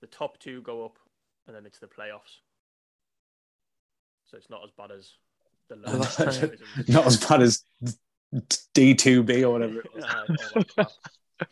[0.00, 0.98] The top two go up,
[1.46, 2.40] and then it's the playoffs.
[4.30, 5.14] So it's not as bad as
[5.68, 6.52] the lower last time.
[6.88, 7.64] Not as bad as
[8.74, 9.90] D2B or whatever it
[10.76, 10.86] was.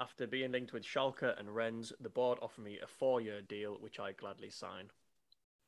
[0.00, 3.98] after being linked with Schalke and Rennes, the board offered me a four-year deal, which
[3.98, 4.90] I gladly signed.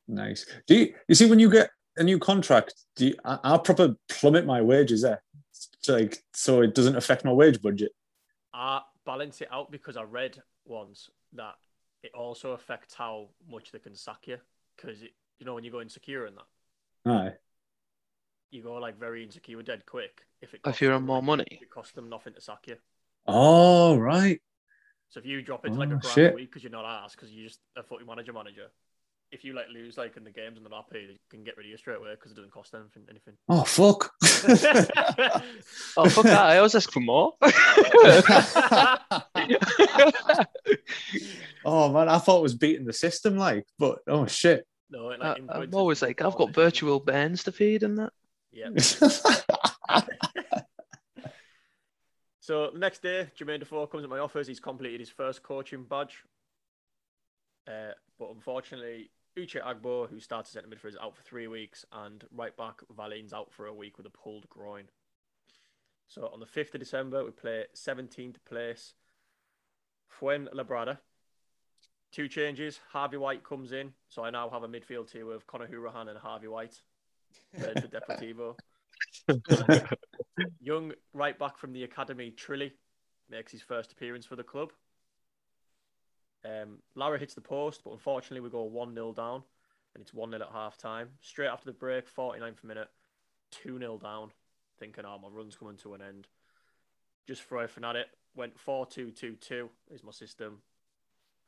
[0.09, 0.47] Nice.
[0.67, 2.75] Do you, you see when you get a new contract?
[2.97, 7.25] Do you, I, I'll proper plummet my wages there, so like so it doesn't affect
[7.25, 7.93] my wage budget.
[8.53, 11.55] I balance it out because I read once that
[12.03, 14.39] it also affects how much they can sack you.
[14.77, 17.33] Because you know when you go insecure and that, Aye.
[18.51, 20.23] You go like very insecure dead quick.
[20.43, 21.47] If it If you're on more money.
[21.63, 22.77] it costs them nothing to sack you.
[23.27, 24.41] Oh right.
[25.11, 26.33] So if you drop it to like a Oh, grand shit.
[26.33, 28.67] a week because you're not asked because you're just a footy manager manager.
[29.33, 31.57] If you like lose like in the games and they're not paid, they can get
[31.57, 33.05] rid of you straight away because it doesn't cost anything.
[33.09, 33.35] anything.
[33.49, 34.11] Oh fuck.
[35.97, 36.41] Oh, fuck that.
[36.47, 37.33] I always ask for more.
[41.65, 44.67] oh man, I thought it was beating the system, like, but oh shit.
[44.91, 47.99] no, it, I, like, uh, I'm always like, I've got virtual bands to feed and
[47.99, 48.13] that.
[48.53, 48.71] Yeah.
[52.51, 54.49] So next day, Jermaine Defoe comes at my office.
[54.49, 56.25] He's completed his first coaching badge.
[57.69, 62.25] Uh, but unfortunately, Uche Agbo, who started centre midfield, is out for three weeks, and
[62.35, 64.89] right back Valin's out for a week with a pulled groin.
[66.09, 68.95] So on the 5th of December, we play 17th place
[70.21, 70.99] Fuenlabrada.
[72.11, 72.81] Two changes.
[72.91, 76.19] Harvey White comes in, so I now have a midfield two of Conor Hourihane and
[76.19, 76.81] Harvey White.
[77.59, 78.57] For Deportivo.
[80.61, 82.73] Young right back from the academy, Trilly,
[83.31, 84.73] makes his first appearance for the club.
[86.45, 89.43] Um, Lara hits the post, but unfortunately we go 1 0 down,
[89.95, 91.09] and it's 1 0 at half time.
[91.21, 92.89] Straight after the break, 49th minute,
[93.51, 94.31] 2 0 down,
[94.79, 96.29] thinking, oh, my run's coming to an end.
[97.27, 100.59] Just throwing at it, went 4 2 2 2 is my system,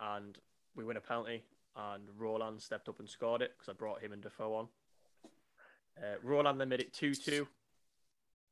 [0.01, 0.39] and
[0.77, 1.45] we win a penalty.
[1.75, 4.69] And Roland stepped up and scored it because I brought him and Defoe on.
[5.99, 7.47] Uh, Roland then made it 2 2.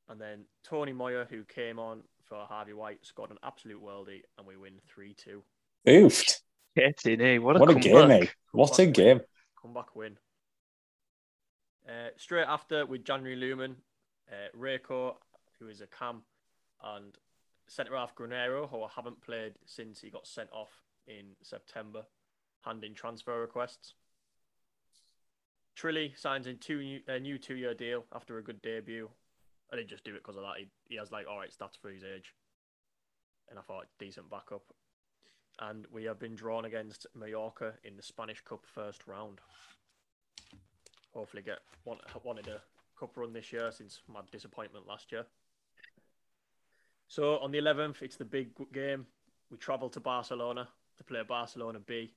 [0.09, 4.46] And then Tony Moyer, who came on for Harvey White, scored an absolute worldie, and
[4.46, 5.42] we win 3 2.
[5.88, 6.40] Oofed.
[6.76, 7.38] Getting eh?
[7.38, 8.35] What a, What a game, mate.
[8.53, 9.18] What a game.
[9.18, 9.26] win.
[9.61, 10.16] Comeback win.
[11.88, 13.76] Uh, straight after, with January Lumen,
[14.31, 15.16] uh, Reiko,
[15.59, 16.22] who is a cam,
[16.83, 17.16] and
[17.66, 20.70] centre half Granero, who I haven't played since he got sent off
[21.07, 22.05] in September,
[22.64, 23.94] handing transfer requests.
[25.81, 29.09] Trilly signs in two new, a new two year deal after a good debut.
[29.73, 30.59] I didn't just do it because of that.
[30.59, 32.35] He, he has like all right stats for his age,
[33.49, 34.62] and I thought decent backup.
[35.61, 39.40] and we have been drawn against Mallorca in the Spanish Cup first round.
[41.14, 42.61] Hopefully, get want, wanted a
[42.99, 45.25] cup run this year since my disappointment last year.
[47.09, 49.07] So on the 11th, it's the big game.
[49.51, 52.12] We travel to Barcelona to play Barcelona B.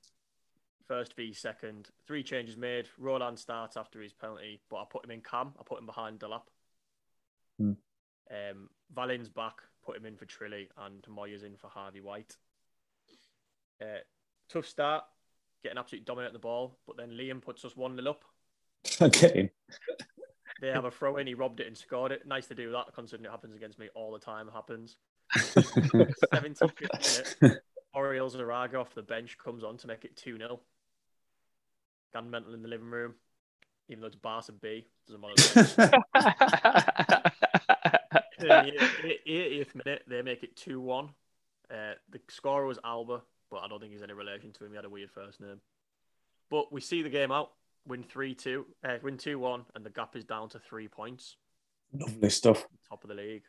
[0.86, 1.88] First v second.
[2.06, 2.88] Three changes made.
[2.98, 5.52] Roland starts after his penalty, but I put him in cam.
[5.58, 6.42] I put him behind Delap.
[7.58, 7.72] Hmm.
[8.30, 9.56] Um, Valin's back.
[9.84, 12.36] Put him in for Trilly, and Moya's in for Harvey White.
[13.80, 14.00] Uh,
[14.48, 15.04] tough start,
[15.62, 18.24] getting absolutely dominant the ball, but then Liam puts us one nil up.
[19.00, 19.50] Okay.
[20.60, 22.26] They have a throw in, he robbed it and scored it.
[22.26, 24.48] Nice to do that, considering it happens against me all the time.
[24.52, 24.98] Happens.
[25.36, 27.62] 75th minute,
[27.94, 30.60] Oriel Zaraga off the bench comes on to make it 2 0.
[32.14, 33.14] Gan mental in the living room,
[33.88, 34.86] even though it's Barca B.
[35.06, 36.00] Doesn't matter.
[38.40, 41.08] 80th minute, they make it 2 1.
[41.70, 41.76] Uh,
[42.10, 44.70] the scorer was Alba, but I don't think he's any relation to him.
[44.70, 45.60] He had a weird first name.
[46.50, 47.52] But we see the game out,
[47.86, 51.36] win 3 2, uh, win 2 1, and the gap is down to three points,
[51.92, 52.66] Lovely stuff.
[52.88, 53.42] top of the league.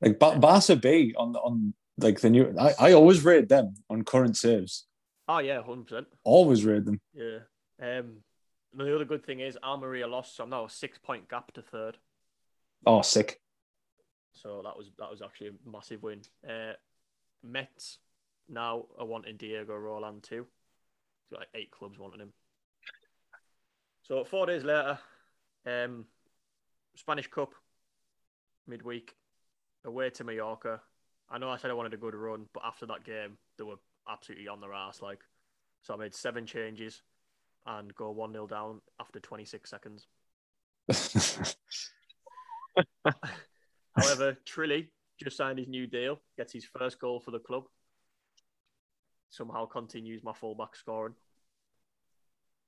[0.00, 2.54] Like ba- Barca B on on like the new.
[2.58, 4.86] I, I always rate them on current saves.
[5.28, 6.06] Oh, yeah, 100%.
[6.22, 7.00] Always rate them.
[7.14, 7.38] Yeah.
[7.80, 8.18] Um,
[8.74, 11.62] the other good thing is Almeria lost, so I'm now a six point gap to
[11.62, 11.96] third.
[12.84, 13.40] Oh, sick.
[14.32, 16.20] So that was that was actually a massive win.
[16.48, 16.72] Uh,
[17.42, 17.98] Metz
[18.48, 20.46] now are wanting Diego Roland too.
[21.30, 22.32] Got like eight clubs wanting him.
[24.02, 24.98] So four days later,
[25.66, 26.04] um,
[26.94, 27.54] Spanish Cup
[28.66, 29.14] midweek,
[29.84, 30.80] away to Mallorca.
[31.30, 33.76] I know I said I wanted a good run, but after that game, they were
[34.08, 35.02] absolutely on their ass.
[35.02, 35.20] Like,
[35.82, 37.02] so I made seven changes
[37.66, 40.06] and go one 0 down after 26 seconds.
[43.96, 47.64] However, Trilly just signed his new deal, gets his first goal for the club.
[49.30, 51.14] Somehow continues my fullback scoring.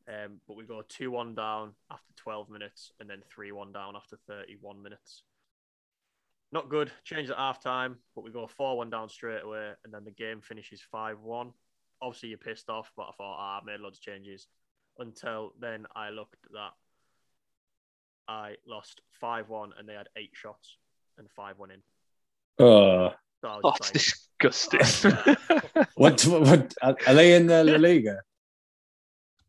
[0.09, 3.95] Um, but we go 2 1 down after 12 minutes and then 3 1 down
[3.95, 5.23] after 31 minutes.
[6.51, 6.91] Not good.
[7.05, 10.11] Change at half time, but we go 4 1 down straight away and then the
[10.11, 11.53] game finishes 5 1.
[12.01, 14.47] Obviously, you're pissed off, but I thought, ah, I made loads of changes.
[14.99, 16.73] Until then, I looked that
[18.27, 20.77] I lost 5 1 and they had eight shots
[21.19, 21.81] and 5 1 in.
[22.65, 25.11] Uh, So I was Oh, just it's disgusting.
[25.95, 28.21] what, what are are they in the La Liga?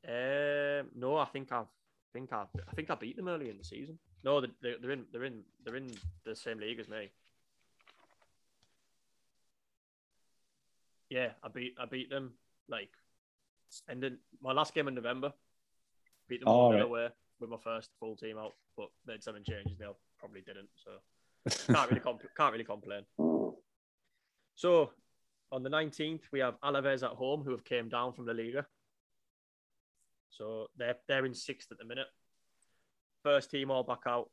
[0.08, 3.58] Um, no, I think I've, I think I, I think I beat them early in
[3.58, 4.00] the season.
[4.24, 5.92] No, they're, they're in, they're in, they're in
[6.26, 7.10] the same league as me.
[11.10, 12.34] Yeah, I beat, I beat them
[12.68, 12.90] like,
[13.88, 15.34] and then my last game in November,
[16.28, 16.82] beat them all right.
[16.82, 19.78] away with my first full team out, but they had seven changes.
[19.78, 19.86] They
[20.20, 23.04] probably didn't, so can't really compl- can't really complain.
[24.56, 24.92] So
[25.52, 28.66] on the nineteenth, we have Alaves at home, who have came down from the Liga.
[30.30, 32.08] So they're they're in sixth at the minute.
[33.24, 34.30] First team all back out,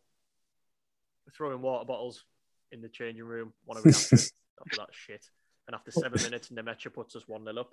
[1.36, 2.24] throwing water bottles
[2.72, 3.52] in the changing room.
[3.64, 5.24] One of after, after that shit,
[5.66, 7.70] and after seven minutes, Nmecha puts us one 0 up.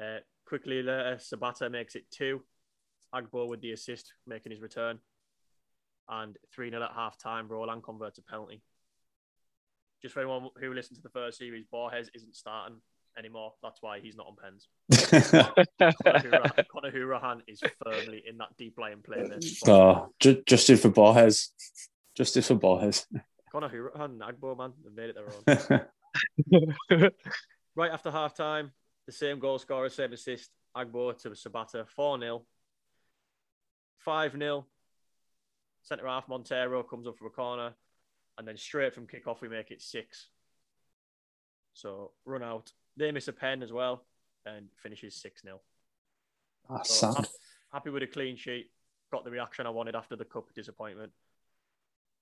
[0.00, 2.42] Uh, quickly later, Sabata makes it two.
[3.14, 4.98] Agbo with the assist, making his return,
[6.08, 7.46] and three 0 at half time.
[7.48, 8.60] Roland converts a penalty.
[10.02, 12.78] Just for anyone who listened to the first series, Borges isn't starting
[13.16, 13.52] anymore.
[13.62, 14.68] That's why he's not on pens.
[16.72, 19.26] Conor Hourihane- is firmly in that deep lying play.
[19.26, 19.38] there.
[19.72, 21.52] oh, ju- just did for Borges.
[22.16, 23.06] Just for Borges.
[23.50, 25.80] Conor Hourihane and Agbo, man, they've made it their
[27.00, 27.10] own.
[27.76, 28.72] right after half time,
[29.06, 30.50] the same goal scorer, same assist.
[30.76, 32.42] Agbo to Sabata, 4 0.
[33.98, 34.66] 5 0.
[35.82, 37.74] Centre half Montero comes up for a corner.
[38.38, 40.28] And then straight from kickoff, we make it 6.
[41.74, 42.72] So run out.
[42.96, 44.04] They miss a pen as well
[44.46, 45.60] and finishes 6 0.
[46.68, 47.16] That's So sad.
[47.24, 47.30] hap-
[47.72, 48.70] happy with a clean sheet.
[49.12, 51.12] Got the reaction I wanted after the cup disappointment.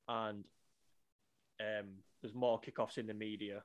[0.09, 0.45] And
[1.61, 1.87] um,
[2.21, 3.63] there's more kickoffs in the media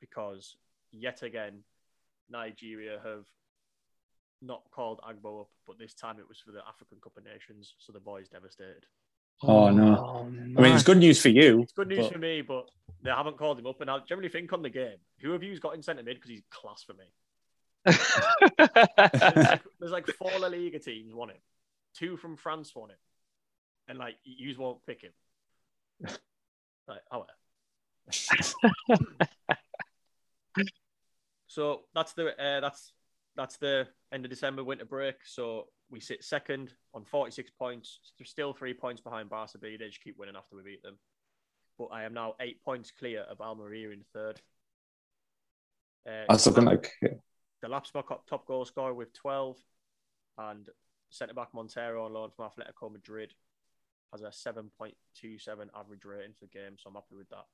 [0.00, 0.56] because
[0.90, 1.60] yet again,
[2.30, 3.24] Nigeria have
[4.40, 7.74] not called Agbo up, but this time it was for the African Cup of Nations,
[7.78, 8.86] so the boys devastated.
[9.42, 9.96] Oh, oh no.
[9.96, 11.62] Oh, I mean, it's good news for you.
[11.62, 12.68] It's good news but- for me, but
[13.02, 13.80] they haven't called him up.
[13.80, 16.30] And I generally think on the game, who have you got in centre mid because
[16.30, 17.04] he's class for me?
[17.84, 21.38] There's like, there's like four La Liga teams want him,
[21.94, 22.98] two from France want him,
[23.86, 25.12] and like you won't pick him.
[26.88, 27.24] Like, oh.
[28.88, 28.98] well.
[31.48, 32.92] so that's the uh, that's
[33.36, 35.16] that's the end of December winter break.
[35.24, 38.00] So we sit second on 46 points.
[38.22, 39.76] Still three points behind Barca B.
[39.76, 40.98] They just keep winning after we beat them.
[41.78, 44.40] But I am now eight points clear of Almeria in third.
[46.06, 49.56] Uh, looking like the Laps top top goal scorer with 12,
[50.38, 50.68] and
[51.10, 53.32] centre back Montero on loan from Atletico Madrid
[54.12, 54.94] has a 7.27
[55.78, 57.44] average rating for the game, so I'm happy with that.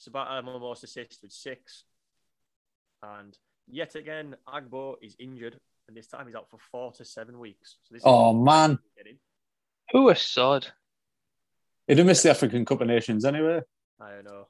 [0.00, 1.84] Sabata most assists with six,
[3.02, 3.36] and
[3.68, 7.76] yet again Agbo is injured, and this time he's out for four to seven weeks.
[7.82, 8.78] So this Oh, man.
[9.92, 10.66] Who a sod.
[11.86, 13.60] he'd have missed the African Cup of Nations anyway.
[14.00, 14.46] I don't know.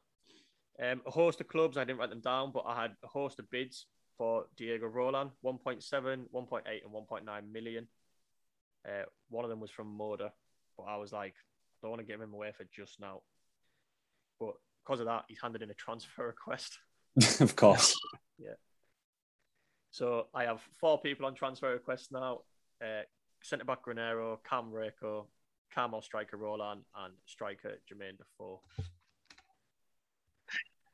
[0.83, 3.39] Um, a host of clubs, I didn't write them down, but I had a host
[3.39, 3.87] of bids
[4.17, 7.89] for Diego Roland 1.7, 1.8, and 1.9 million.
[8.87, 10.31] Uh, one of them was from Moda,
[10.77, 13.23] but I was like, I don't want to give him away for just now.
[14.41, 16.79] But because of that, he's handed in a transfer request.
[17.41, 17.99] of course.
[18.39, 18.55] Yeah.
[19.91, 22.41] So I have four people on transfer requests now
[22.83, 23.03] uh,
[23.43, 25.27] centre back Granero, Cam Reiko,
[25.75, 28.61] Carmel striker Roland, and striker Jermaine Defoe.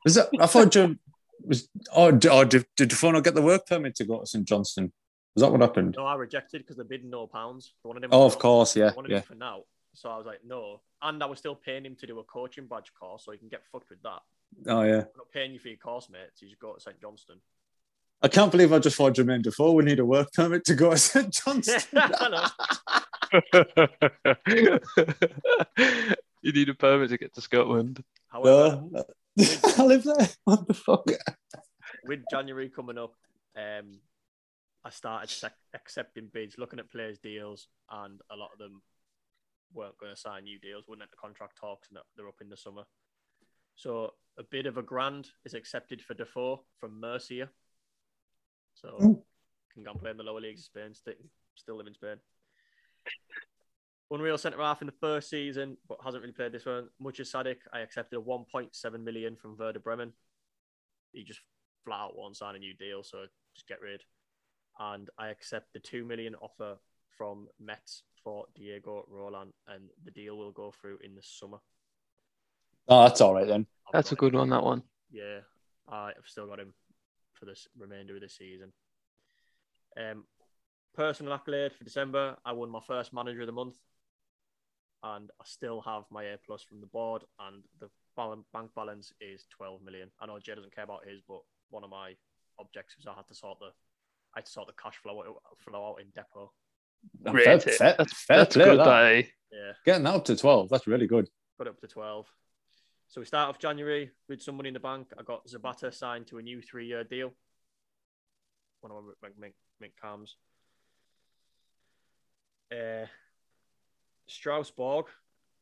[0.05, 0.99] Was that, I thought Jim
[1.43, 1.67] was.
[1.93, 4.91] Oh, oh did, did Defoe not get the work permit to go to St Johnstone?
[5.35, 5.95] Was that what happened?
[5.97, 7.73] No, I rejected because they're bidding no pounds.
[7.83, 9.21] They wanted him Oh, of course, yeah, they yeah.
[9.21, 9.63] for now.
[9.93, 10.81] So I was like, no.
[11.01, 13.49] And I was still paying him to do a coaching badge course, so he can
[13.49, 14.19] get fucked with that.
[14.67, 14.93] Oh, yeah.
[15.01, 16.29] I'm not paying you for your course, mate.
[16.35, 17.37] So you just go to St Johnstone.
[18.21, 20.91] I can't believe I just thought Jermaine Defoe would need a work permit to go
[20.91, 21.79] to St Johnstone.
[21.95, 22.49] I
[23.53, 23.87] know.
[26.41, 28.03] you need a permit to get to Scotland.
[28.27, 29.03] However, No.
[29.77, 30.27] I live there.
[30.43, 31.05] What the fuck?
[32.05, 33.13] with January coming up,
[33.55, 33.99] um,
[34.83, 38.81] I started sec- accepting bids, looking at players' deals, and a lot of them
[39.73, 42.57] weren't going to sign new deals, wouldn't enter contract talks, and they're up in the
[42.57, 42.83] summer.
[43.75, 47.49] So a bid of a grand is accepted for Defoe from Murcia.
[48.73, 49.25] So Mm.
[49.73, 51.13] can go and play in the lower leagues of Spain, still,
[51.55, 52.19] still live in Spain.
[54.11, 56.89] Unreal centre half in the first season, but hasn't really played this one.
[56.99, 60.13] Much as Sadik, I accepted a 1.7 million from Werder Bremen.
[61.11, 61.41] He just
[61.85, 64.03] flat out won't sign a new deal, so just get rid.
[64.79, 66.79] And I accept the 2 million offer
[67.19, 71.57] from Metz for Diego Roland, and the deal will go through in the summer.
[72.87, 73.67] Oh, that's all right then.
[73.87, 74.29] I've That's a got him.
[74.31, 74.83] good one, that one.
[75.11, 75.39] Yeah,
[75.91, 76.73] I've still got him
[77.33, 78.71] for this remainder of the season.
[79.99, 80.23] Um,
[80.95, 83.75] personal accolade for December, I won my first manager of the month,
[85.03, 89.11] and I still have my A plus from the board, and the bal- bank balance
[89.19, 90.09] is twelve million.
[90.21, 92.13] I know Jay doesn't care about his, but one of my
[92.61, 93.71] objectives I had to sort the,
[94.35, 96.53] I had to sort the cash flow out, flow out in depot.
[97.23, 97.63] Rate Fair, it.
[97.63, 98.85] fair, That's, fair that's play, good, that.
[98.85, 99.23] that, eh?
[99.51, 101.27] Yeah, Getting that up to 12, that's really good.
[101.57, 102.27] got it up to twelve.
[103.07, 105.07] So we start off January with some money in the bank.
[105.17, 107.33] I got Zabata signed to a new three-year deal.
[108.81, 110.35] One of my Mink, Mink Cams.
[112.71, 113.07] Uh,
[114.27, 115.05] Strasbourg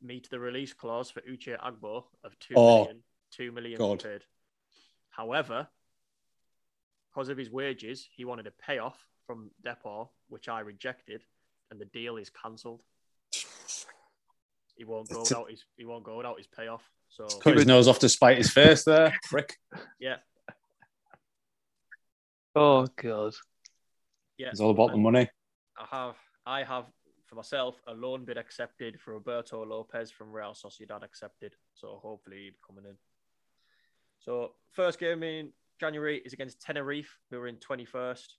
[0.01, 3.03] meet the release clause for Uche Agbo of two Oh, million.
[3.31, 4.03] Two million God.
[4.03, 4.21] paid.
[5.09, 5.67] However,
[7.09, 11.21] because of his wages, he wanted a payoff from Depot, which I rejected,
[11.69, 12.81] and the deal is cancelled.
[14.77, 16.83] He won't go It's without his he won't go without his payoff.
[17.09, 19.55] So Cut his nose off to spite his face there, frick.
[19.99, 20.17] yeah,
[22.55, 23.33] Oh, God.
[24.37, 24.47] yeah.
[24.49, 25.29] It's all about the money.
[25.77, 26.15] I have
[26.45, 26.85] I have
[27.27, 31.53] for myself a loan bid accepted for Roberto Lopez from Real Sociedad accepted.
[31.75, 32.97] So hopefully he'll be coming in.
[34.19, 38.35] So first game in January is against Tenerife, who are in twenty first.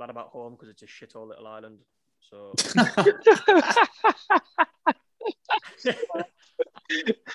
[0.00, 1.80] Glad about home because it's a shithole little island.
[2.20, 2.54] So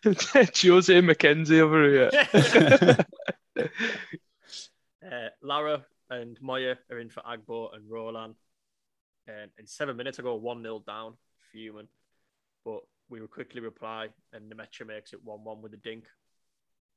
[0.03, 2.09] Jose McKenzie over here.
[5.05, 8.34] uh, Lara and Moya are in for Agbo and Roland.
[9.28, 11.13] And in seven minutes ago, 1 0 down,
[11.51, 11.88] fuming.
[12.66, 16.05] But we will quickly reply, and Nmecha makes it 1 1 with a dink.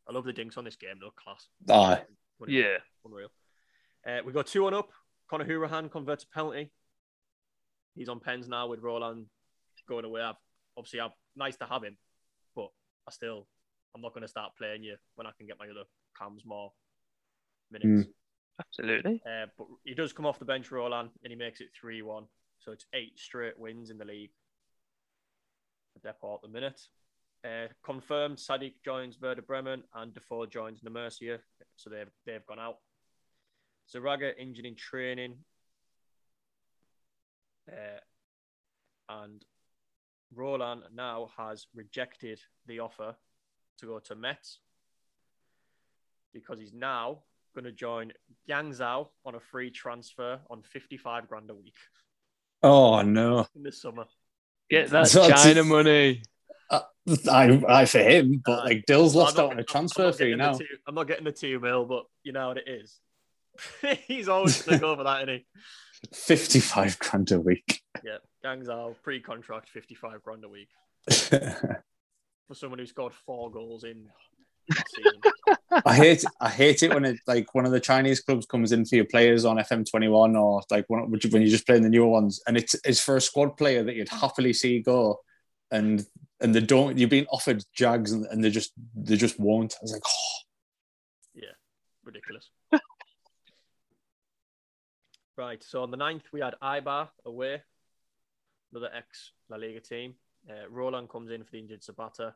[0.09, 1.47] I love the dinks on this game, though, class.
[1.69, 2.05] Aye.
[2.47, 2.79] Yeah.
[3.05, 3.29] Unreal.
[4.07, 4.89] Uh, we got 2 1 up.
[5.29, 6.70] Conor Hourihane converts a penalty.
[7.95, 9.26] He's on pens now with Roland
[9.89, 10.22] going away.
[10.22, 10.37] I've,
[10.76, 11.97] obviously, I've, nice to have him,
[12.55, 12.68] but
[13.07, 13.47] I still,
[13.95, 15.85] I'm not going to start playing you when I can get my other
[16.18, 16.72] cams more
[17.70, 18.09] minutes.
[18.61, 19.22] Absolutely.
[19.24, 22.24] Uh, but he does come off the bench, Roland, and he makes it 3 1.
[22.61, 24.31] So it's eight straight wins in the league
[25.93, 26.81] for Depot at the minute.
[27.45, 31.39] Uh, confirmed Sadiq joins Werder Bremen and Defoe joins Nemercia.
[31.76, 32.79] So they've, they've gone out.
[33.95, 35.36] Zaraga injured in training.
[37.70, 38.01] Uh,
[39.09, 39.45] and
[40.34, 43.14] Roland now has rejected the offer
[43.78, 44.59] to go to Metz
[46.34, 47.20] because he's now
[47.55, 48.12] going to join
[48.49, 51.74] Guangzhou on a free transfer on 55 grand a week
[52.62, 53.47] Oh, no.
[53.57, 54.05] in the summer.
[54.70, 56.22] Get that So it's- China money.
[56.70, 56.80] Uh,
[57.30, 58.64] I, I for him, but Aye.
[58.64, 60.53] like Dill's lost out on a I'm- transfer I'm fee now.
[60.59, 63.01] two- I'm not getting the two mil, but you know what it is.
[64.07, 65.47] He's always going to go for that, isn't he?
[66.13, 67.83] Fifty-five grand a week.
[68.05, 70.69] Yeah, Gangs out pre-contract, fifty-five grand a week
[71.11, 74.09] for someone who scored four goals in.
[75.85, 78.85] I hate I hate it when it like one of the Chinese clubs comes in
[78.85, 82.41] for your players on FM21 or like one, when you're just playing the newer ones,
[82.47, 85.21] and it's it's for a squad player that you'd happily see go,
[85.71, 86.05] and
[86.41, 86.99] and they don't.
[86.99, 89.75] You've been offered Jags and, and they just they just won't.
[89.75, 90.39] I was like, oh,
[91.35, 91.55] Yeah,
[92.05, 92.51] ridiculous.
[95.39, 97.62] Right, so on the 9th, we had Eibar away,
[98.72, 100.16] another ex La Liga team.
[100.51, 102.34] Uh, Roland comes in for the injured Sabata,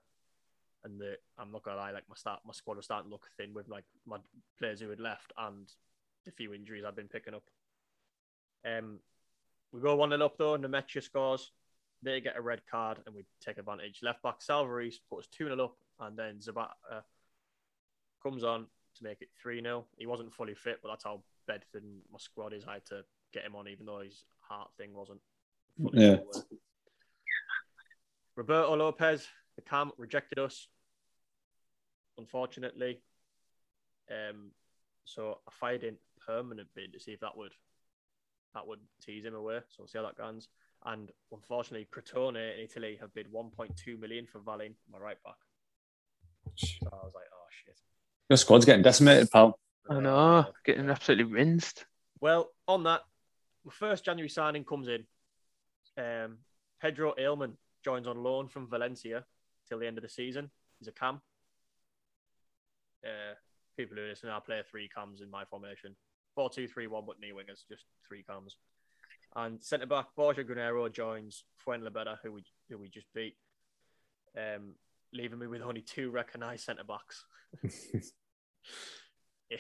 [0.84, 3.26] and the, I'm not gonna lie, like my start, my squad was starting to look
[3.36, 4.18] thin with like my
[4.56, 5.68] players who had left and
[6.24, 7.42] the few injuries I've been picking up.
[8.64, 9.00] Um,
[9.72, 11.50] we go one 0 up though, and Nmecha scores.
[12.04, 13.98] They get a red card, and we take advantage.
[14.04, 17.02] Left back Salvaris puts two 0 up, and then Zabata
[18.22, 19.86] comes on to make it 3 0.
[19.96, 21.22] He wasn't fully fit, but that's how
[21.52, 22.64] Bedford and my squad is.
[22.66, 23.02] I had to
[23.34, 25.20] get him on, even though his heart thing wasn't
[25.92, 26.16] Yeah.
[28.36, 29.26] Roberto Lopez,
[29.56, 30.68] the cam, rejected us,
[32.16, 33.02] unfortunately.
[34.10, 34.52] Um,
[35.04, 35.96] so I fired in
[36.26, 37.52] permanent bid to see if that would
[38.54, 39.60] that would tease him away.
[39.68, 40.48] So we'll see how that goes.
[40.84, 45.36] And unfortunately, Crotone in Italy have bid 1.2 million for Valin, my right back.
[46.56, 47.78] So I was like, oh shit.
[48.28, 49.58] your squad's getting decimated, pal.
[49.88, 51.84] I know, getting absolutely rinsed.
[52.20, 53.02] Well, on that,
[53.70, 55.04] first January signing comes in.
[55.98, 56.38] Um,
[56.80, 57.54] Pedro Ailman
[57.84, 59.24] joins on loan from Valencia
[59.68, 60.50] till the end of the season.
[60.78, 61.20] He's a cam.
[63.04, 63.34] Uh,
[63.76, 65.96] people who listen, I play three cams in my formation.
[66.34, 68.56] 4 2 3 1, but knee wingers, just three cams.
[69.34, 73.36] And centre back Borja Granero joins Fuenlabrada, who we who we just beat,
[74.36, 74.74] um,
[75.12, 77.24] leaving me with only two recognised centre backs.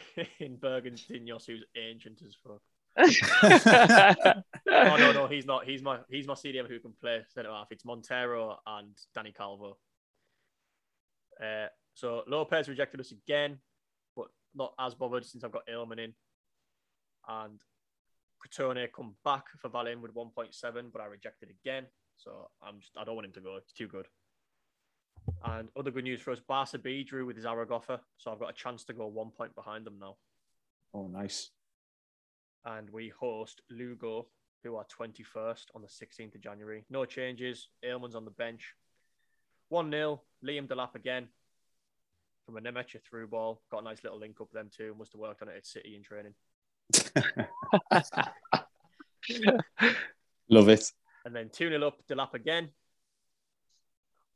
[0.40, 2.60] in Bergantiños, who's ancient as fuck.
[2.98, 5.64] oh no, no, he's not.
[5.64, 7.68] He's my he's my CDM who can play centre half.
[7.70, 9.78] It's Montero and Danny Calvo.
[11.42, 13.58] Uh, so Lopez rejected us again,
[14.14, 16.14] but not as bothered since I've got Ailman in.
[17.28, 17.60] And
[18.42, 21.86] Crotone come back for Valin with 1.7, but I rejected again.
[22.16, 23.56] So I'm just I don't want him to go.
[23.56, 24.06] It's too good.
[25.44, 28.54] And other good news for us, Barca B drew with Zaragoza, so I've got a
[28.54, 30.16] chance to go one point behind them now.
[30.94, 31.50] Oh, nice.
[32.64, 34.26] and we host Lugo,
[34.62, 36.84] who are 21st on the 16th of January.
[36.90, 37.68] No changes.
[37.84, 38.74] Ailman's on the bench.
[39.70, 40.22] 1 0.
[40.44, 41.28] Liam Delap again
[42.46, 43.62] from a Nmecha through ball.
[43.70, 44.94] Got a nice little link up them too.
[44.98, 46.34] Must have worked on it at City in training.
[50.48, 50.84] Love it.
[51.24, 52.68] And then 2 0 up, Delap again.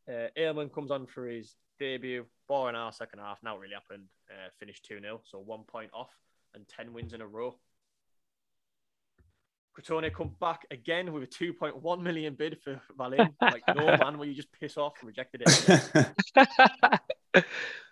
[0.08, 2.24] Uh, Ailman comes on for his debut.
[2.48, 3.38] Boring our second half.
[3.42, 4.04] Now it really happened.
[4.30, 5.20] Uh, finished 2 0.
[5.24, 6.10] So one point off
[6.54, 7.56] and 10 wins in a row.
[9.78, 13.34] Crotone come back again with a 2.1 million bid for Valin.
[13.50, 16.90] Like, no man, will you just piss off and rejected it?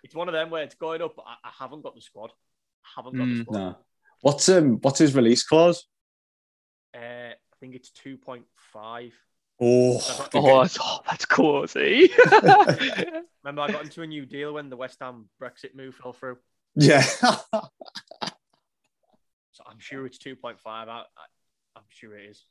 [0.03, 2.31] it's one of them where it's going up, but I, I haven't got the squad.
[2.85, 3.57] I haven't got the Mm, squad.
[3.59, 3.75] no.
[4.21, 5.85] What's um what's his release clause?
[6.95, 9.11] Uh, I think it's 2.5.
[9.61, 10.01] Oh,
[10.33, 11.65] oh, that's, oh, that's cool.
[11.67, 12.11] See?
[12.31, 16.37] Remember, I got into a new deal when the West Ham Brexit move fell through.
[16.75, 17.01] yeah.
[19.51, 20.57] So I'm sure it's 2.5.
[20.65, 21.03] I, I,
[21.75, 22.43] I'm sure it is.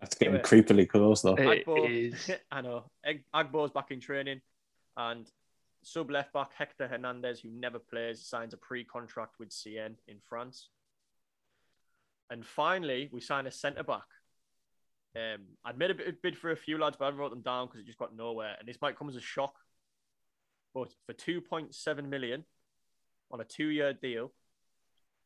[0.00, 0.42] That's getting Yeah.
[0.42, 1.36] creepily close though.
[1.36, 2.28] It Agbo, is.
[2.50, 2.90] I know.
[3.04, 4.40] Ag- Agbo's back in training,
[4.96, 5.28] and
[5.84, 10.68] sub left back Hector Hernandez, who never plays, signs a pre-contract with CN in France.
[12.30, 14.06] And finally, we sign a centre back.
[15.14, 17.66] Um, I'd made a bit bid for a few lads, but I wrote them down
[17.66, 18.56] because it just got nowhere.
[18.58, 19.54] And this might come as a shock.
[20.74, 22.44] But for 2.7 million
[23.30, 24.32] on a two-year deal,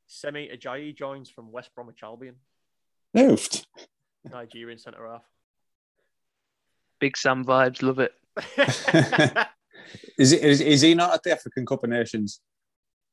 [0.09, 2.37] Semi Ajayi joins from West Bromwich Albion,
[3.15, 3.67] Moved.
[4.31, 5.23] Nigerian centre half.
[7.01, 7.83] Big Sam vibes.
[7.83, 8.13] Love it.
[10.19, 12.41] Is, it, is is he not at the African Cup of Nations?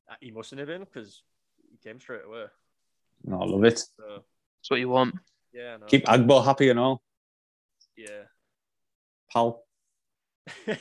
[0.09, 1.21] Uh, he mustn't have been because
[1.69, 2.45] he came straight away.
[3.23, 3.79] No, I love it.
[3.79, 5.15] So That's what you want.
[5.53, 7.01] Yeah, no, Keep Agbo happy and all,
[7.95, 8.23] yeah.
[9.31, 9.63] pal.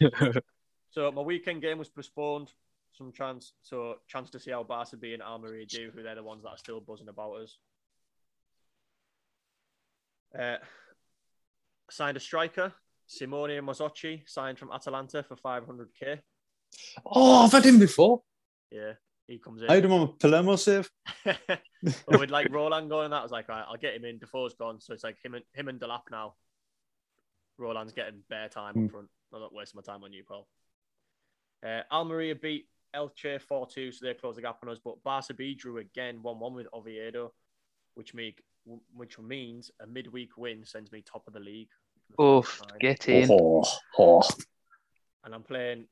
[0.90, 2.52] so my weekend game was postponed.
[2.92, 6.22] Some chance, so chance to see how Barca B and Almeria do, who they're the
[6.22, 7.58] ones that are still buzzing about us.
[10.36, 10.56] Uh,
[11.90, 12.72] signed a striker,
[13.06, 16.18] Simone Mazzocchi, signed from Atalanta for 500k.
[17.06, 18.22] Oh, I've had him before.
[18.70, 18.94] Yeah,
[19.28, 19.70] he comes in.
[19.70, 19.90] I had in.
[19.90, 20.90] him on a Palermo save.
[21.24, 24.18] but with like Roland going, that I was like, all right, I'll get him in.
[24.18, 26.34] Defoe's gone, so it's like him and him and Delap now.
[27.58, 28.84] Roland's getting bare time Hmm.
[28.86, 29.08] up front.
[29.32, 30.48] I'm not wasting my time on you, Paul.
[31.64, 32.66] Uh, Almeria beat
[32.96, 34.78] Elche 4 2, so they closed the gap on us.
[34.82, 37.32] But Barca B drew again 1 1 with Oviedo,
[37.94, 38.42] which make
[38.94, 41.70] which means a midweek win sends me top of the league.
[42.16, 43.30] for the Oof, get in.
[43.30, 43.64] Oh,
[43.98, 44.22] oh.
[45.24, 45.86] And I'm playing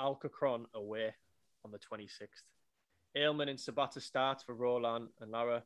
[0.00, 1.14] Alcorcón away
[1.64, 2.42] on the 26th.
[3.16, 5.62] Aylman and Sabata start for Roland and Lara.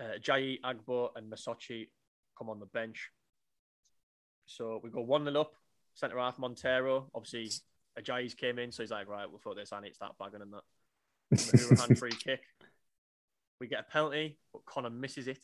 [0.00, 1.88] Uh, Jai, Agbo, and Mazzocchi
[2.36, 3.10] come on the bench.
[4.46, 5.54] So we go 1 0 up.
[5.94, 7.10] Centre half Montero.
[7.14, 7.50] Obviously,
[7.98, 10.52] Ajayi's came in, so he's like, right, we'll throw this and it, start bagging and
[10.52, 10.62] that.
[11.34, 12.40] Mahurahan free kick.
[13.60, 15.40] We get a penalty, but Connor misses it.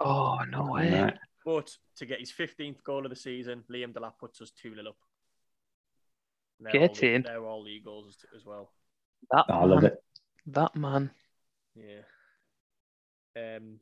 [0.00, 1.02] Oh, no way.
[1.02, 1.18] Right.
[1.44, 4.88] But to get his 15th goal of the season, Liam Delap puts us 2 0
[4.88, 4.96] up.
[6.60, 7.22] And they're Get all the- in.
[7.22, 8.70] They're all league as- as well.
[9.30, 9.92] That I love man.
[9.92, 10.04] it.
[10.46, 11.10] That man.
[11.74, 12.02] Yeah.
[13.36, 13.80] Um,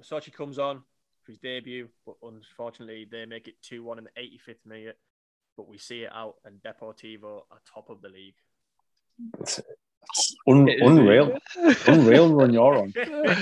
[0.00, 0.82] Mazzocchi comes on
[1.22, 4.98] for his debut, but unfortunately they make it 2 1 in the 85th minute.
[5.56, 8.36] But we see it out, and Deportivo are top of the league.
[9.40, 11.36] It's, it's un, unreal.
[11.88, 12.92] unreal run you're on.
[12.94, 13.34] so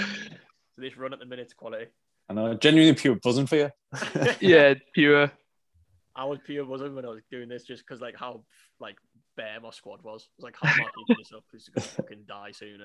[0.78, 1.86] this run at the minute's quality.
[2.28, 3.70] I know, genuinely pure buzzing for you.
[4.40, 5.30] yeah, pure.
[6.16, 8.42] I was pure buzzing when I was doing this just because like how
[8.80, 8.96] like
[9.36, 10.28] bare my squad was.
[10.28, 11.44] I was like, how am I keeping this up?
[11.52, 12.80] Who's gonna fucking die soon,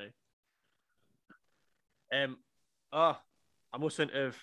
[2.12, 2.24] eh?
[2.24, 2.38] Um
[2.92, 3.22] ah,
[3.74, 4.36] I mustn't have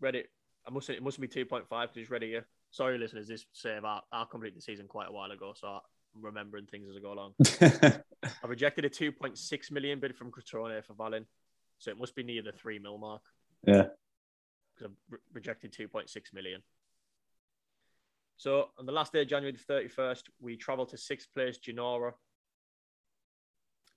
[0.00, 0.30] read it.
[0.66, 2.46] I mustn't it must be two point five because it's ready here.
[2.70, 5.80] Sorry listeners, this save I I completed the season quite a while ago, so I'm
[6.20, 7.34] remembering things as I go along.
[8.42, 11.24] I rejected a two point six million bid from Crotone for Valin.
[11.78, 13.22] So it must be near the three mil mark.
[13.66, 13.86] Yeah.
[14.74, 16.62] Because I've re- rejected 2.6 million.
[18.36, 22.12] So on the last day of January the 31st, we travel to sixth place, Genora.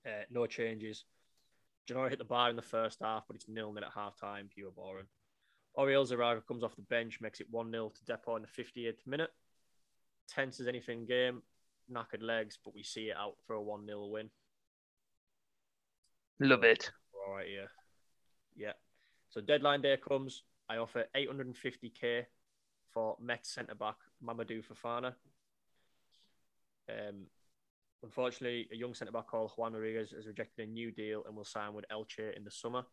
[0.05, 1.05] Uh, no changes.
[1.89, 4.49] Genora hit the bar in the first half, but it's nil nil at half time,
[4.53, 5.07] pure boring.
[5.77, 9.05] Oriel Zaraga comes off the bench, makes it 1 0 to Depot in the 58th
[9.05, 9.29] minute.
[10.27, 11.43] Tense as anything game,
[11.91, 14.29] knackered legs, but we see it out for a 1 0 win.
[16.39, 16.91] Love it.
[17.13, 17.67] All right, yeah.
[18.55, 18.73] Yeah.
[19.29, 20.43] So deadline day comes.
[20.69, 22.25] I offer 850k
[22.91, 25.13] for Met centre back Mamadou Fofana.
[26.89, 27.25] Um,
[28.03, 31.45] unfortunately, a young centre back called Juan Rodriguez has rejected a new deal and will
[31.45, 32.83] sign with Elche in the summer.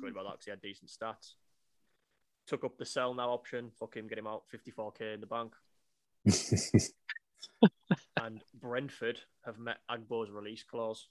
[0.00, 1.34] Good about that because he had decent stats.
[2.46, 3.70] Took up the sell now option.
[3.78, 4.44] Fuck him, get him out.
[4.54, 5.52] 54k in the bank.
[8.20, 11.08] and Brentford have met Agbo's release clause.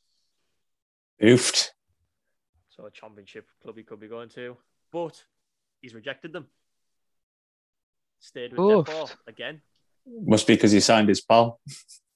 [1.22, 1.70] Oofed.
[2.70, 4.57] So a championship club he could be going to.
[4.91, 5.24] But
[5.82, 6.47] he's rejected them.
[8.20, 8.86] Stayed with Oof.
[8.86, 9.61] Depot again.
[10.05, 11.59] Must be because he signed his pal.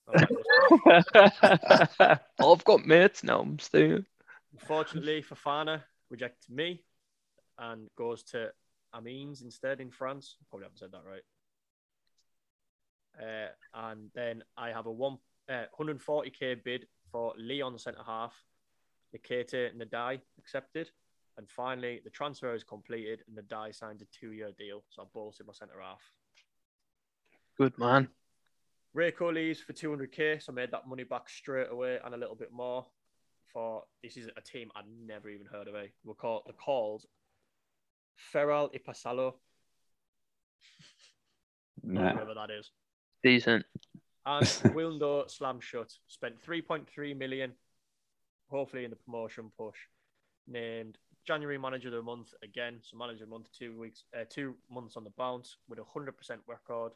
[0.08, 0.14] Oh,
[2.54, 3.42] I've got mates now.
[3.42, 4.06] I'm staying.
[4.54, 6.84] Unfortunately, Fofana rejects me
[7.58, 8.52] and goes to
[8.96, 10.38] Amiens instead in France.
[10.50, 11.22] Probably haven't said that right.
[13.20, 15.18] Uh, and then I have a one
[15.50, 18.34] uh, 140k bid for Leon centre half.
[19.16, 20.90] Nikete Nadai accepted.
[21.42, 24.84] And finally, the transfer is completed and the die signed a two year deal.
[24.92, 26.04] So I bolted my centre half.
[27.58, 28.10] Good man.
[28.96, 32.36] Rayco leaves for 200k, so I made that money back straight away and a little
[32.36, 32.86] bit more.
[33.52, 35.74] For this is a team I'd never even heard of.
[35.74, 35.88] Eh?
[36.04, 37.06] We're called they're called
[38.16, 39.34] Feral Ipasalo,
[41.82, 42.14] Nah.
[42.14, 42.70] whatever that is.
[43.24, 43.66] Decent.
[44.28, 45.92] And Wildo slam shut.
[46.08, 47.54] Spent 3.3 million,
[48.48, 49.80] hopefully in the promotion push.
[50.48, 52.80] Named January manager of the month again.
[52.82, 55.84] So manager of the month, two weeks, uh, two months on the bounce with a
[55.84, 56.94] hundred percent record.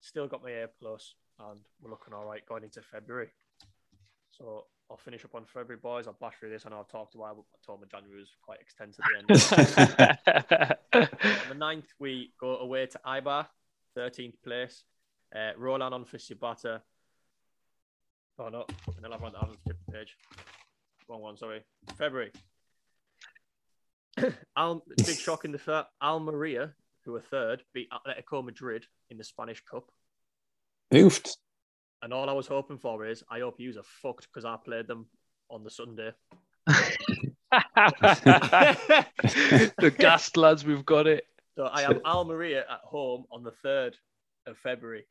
[0.00, 3.30] Still got my A plus, and we're looking all right going into February.
[4.30, 6.06] So I'll finish up on February, boys.
[6.06, 6.64] I'll bash through this.
[6.66, 11.48] I know I've talked a while, but I told January was quite extensive the on
[11.48, 13.46] the 9th, we go away to Eibar,
[13.96, 14.84] 13th place.
[15.34, 16.80] Uh, Roland on for Shibata.
[18.38, 18.66] Oh, no.
[18.96, 20.16] And have that on the page.
[21.08, 21.62] Wrong one, sorry.
[21.96, 22.30] February.
[24.56, 25.84] Al, big shock in the fair.
[26.02, 26.72] Almeria,
[27.04, 29.90] who are third, beat Atletico Madrid in the Spanish Cup.
[30.92, 31.36] Oofed.
[32.02, 34.86] And all I was hoping for is I hope yous are fucked because I played
[34.86, 35.06] them
[35.50, 36.12] on the Sunday.
[39.78, 41.26] the gassed lads, we've got it.
[41.56, 43.94] So I have Almeria at home on the 3rd
[44.46, 45.06] of February.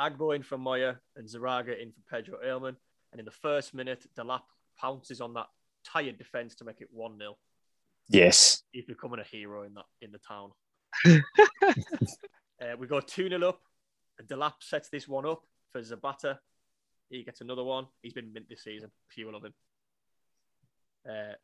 [0.00, 2.76] Agbo in for Moya and Zaraga in for Pedro Aylman.
[3.12, 4.42] And in the first minute, Delap
[4.76, 5.46] pounces on that
[5.84, 7.36] tired defence to make it 1 0.
[8.08, 8.62] Yes.
[8.72, 10.50] He's becoming a hero in that in the town.
[12.62, 13.60] uh, we go 2 0 up.
[14.18, 15.42] And Delap sets this one up
[15.72, 16.38] for Zabata.
[17.10, 17.86] He gets another one.
[18.02, 18.90] He's been mint this season.
[19.08, 19.54] Few love him.
[21.08, 21.34] Uh,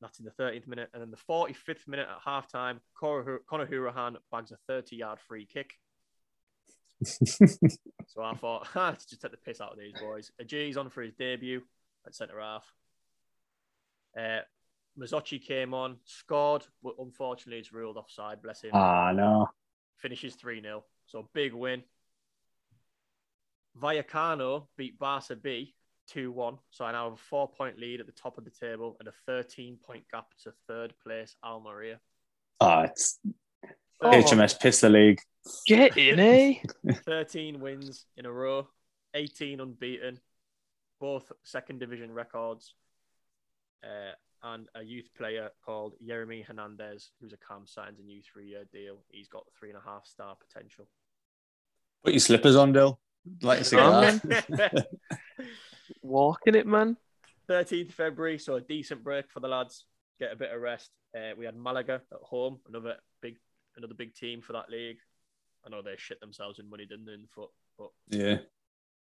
[0.00, 0.90] That's in the 13th minute.
[0.92, 5.46] And then the 45th minute at halftime, Connor Conor Hourihane bags a 30 yard free
[5.46, 5.72] kick.
[8.14, 10.30] So I thought, ah, let's just take the piss out of these boys.
[10.40, 11.62] Aji's on for his debut
[12.06, 12.64] at centre half.
[14.18, 14.40] Uh,
[14.98, 18.40] Mazzocchi came on, scored, but unfortunately it's ruled offside.
[18.42, 18.70] Bless him.
[18.74, 19.48] Ah, no.
[19.96, 20.84] Finishes 3 0.
[21.06, 21.82] So big win.
[23.80, 25.74] Vallecano beat Barca B
[26.08, 26.58] 2 1.
[26.70, 29.08] So I now have a four point lead at the top of the table and
[29.08, 31.98] a 13 point gap to third place Almeria.
[32.60, 33.18] Ah, it's
[34.00, 34.10] Oh.
[34.10, 35.20] HMS Piss the League.
[35.66, 36.54] Get in, eh?
[37.06, 38.68] 13 wins in a row,
[39.14, 40.18] 18 unbeaten,
[41.00, 42.74] both second division records,
[43.82, 44.12] uh,
[44.44, 48.64] and a youth player called Jeremy Hernandez, who's a cam signs a new three year
[48.72, 48.98] deal.
[49.10, 50.86] He's got three and a half star potential.
[52.04, 53.00] Put your slippers on, Dill.
[53.42, 54.86] Like to see that.
[56.02, 56.96] Walking it, man.
[57.48, 59.84] 13th February, so a decent break for the lads.
[60.18, 60.90] Get a bit of rest.
[61.16, 63.36] Uh, we had Malaga at home, another big,
[63.76, 64.98] another big team for that league.
[65.66, 67.14] I know they shit themselves in money, didn't they?
[67.14, 68.38] In the foot, but Yeah.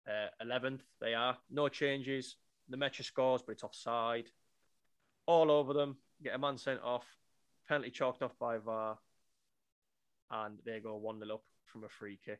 [0.07, 1.37] uh, 11th they are.
[1.49, 2.35] No changes.
[2.69, 4.29] The Metro scores, but it's offside.
[5.25, 5.97] All over them.
[6.23, 7.05] Get a man sent off.
[7.67, 8.97] Penalty chalked off by VAR.
[10.29, 12.39] And they go 1 0 up from a free kick.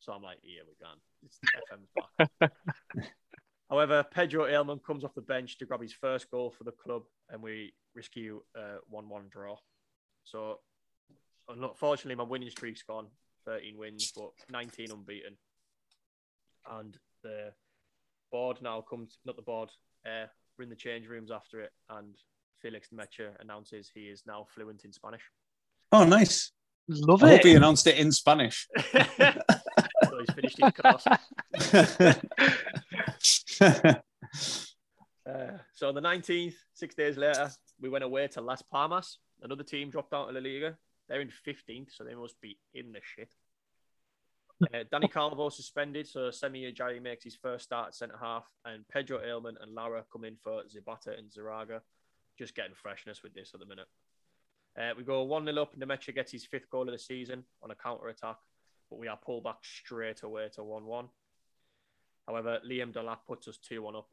[0.00, 0.98] So I'm like, yeah, we're gone.
[1.24, 1.38] It's
[1.70, 2.52] FM's back.
[3.70, 7.02] However, Pedro Ailman comes off the bench to grab his first goal for the club,
[7.28, 9.56] and we rescue a 1 1 draw.
[10.24, 10.60] So,
[11.48, 13.08] unfortunately, my winning streak's gone
[13.44, 15.36] 13 wins, but 19 unbeaten
[16.70, 17.52] and the
[18.30, 19.70] board now comes not the board
[20.06, 20.26] uh,
[20.58, 22.16] we're in the change rooms after it and
[22.60, 25.22] felix mecha announces he is now fluent in spanish.
[25.90, 26.52] Oh, nice.
[26.88, 28.66] Love I hope he announced it in Spanish.
[28.90, 29.04] so
[30.18, 31.06] he's finished his course.
[35.28, 37.50] Uh, so on the 19th six days later
[37.82, 39.18] we went away to las palmas.
[39.42, 40.74] Another team dropped out of la liga.
[41.06, 43.28] They're in 15th so they must be in the shit
[44.62, 48.86] uh, Danny Calvo suspended, so Semi Ajayi makes his first start at centre half, and
[48.88, 51.80] Pedro Ailman and Lara come in for Zibata and Zaraga.
[52.38, 53.88] Just getting freshness with this at the minute.
[54.78, 57.70] Uh, we go 1 0 up, Nmecha gets his fifth goal of the season on
[57.70, 58.36] a counter attack,
[58.90, 61.08] but we are pulled back straight away to 1 1.
[62.26, 64.08] However, Liam Delap puts us 2 1 up.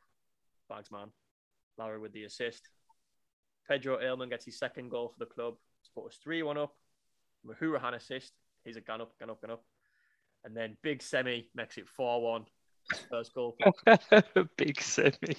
[0.70, 1.10] Bags man.
[1.78, 2.70] Lara with the assist.
[3.68, 6.76] Pedro Ailman gets his second goal for the club to put us 3 1 up.
[7.46, 8.34] Mahurahan assist.
[8.64, 9.64] He's a gun up, gun up, gun up.
[10.46, 12.46] And then Big Semi makes it 4 1.
[13.10, 13.58] First goal.
[14.58, 15.36] Big semi.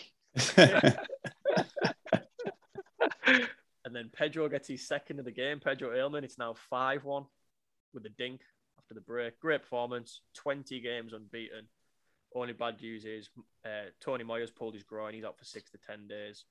[3.84, 5.61] And then Pedro gets his second of the game.
[5.61, 7.24] Pedro Ailman, it's now 5 1
[7.94, 8.40] with a dink
[8.78, 9.38] after the break.
[9.38, 10.22] Great performance.
[10.34, 11.66] 20 games unbeaten.
[12.34, 13.30] Only bad news is
[13.64, 15.14] uh, Tony Moyers pulled his groin.
[15.14, 16.44] He's out for six to 10 days.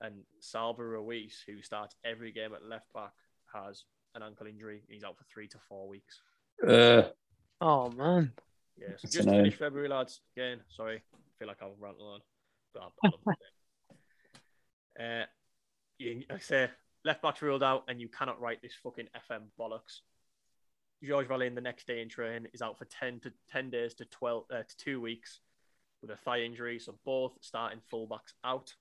[0.00, 3.12] And Salva Ruiz, who starts every game at left back,
[3.52, 3.84] has
[4.14, 4.82] an ankle injury.
[4.88, 6.22] He's out for three to four weeks.
[6.66, 7.02] uh,
[7.60, 8.32] Oh man.
[8.78, 9.38] Yeah, so That's just to annoying.
[9.44, 10.20] finish February, lads.
[10.36, 12.20] Again, sorry, I feel like I'm rant on.
[12.72, 13.36] But I'm- I'm-
[15.22, 15.26] uh,
[15.98, 16.70] you, I say,
[17.04, 20.00] left back's ruled out, and you cannot write this fucking FM bollocks.
[21.04, 24.04] George Valin, the next day in train, is out for ten to ten days to
[24.06, 25.40] twelve uh, to two weeks
[26.00, 26.78] with a thigh injury.
[26.78, 28.74] So both starting fullbacks out.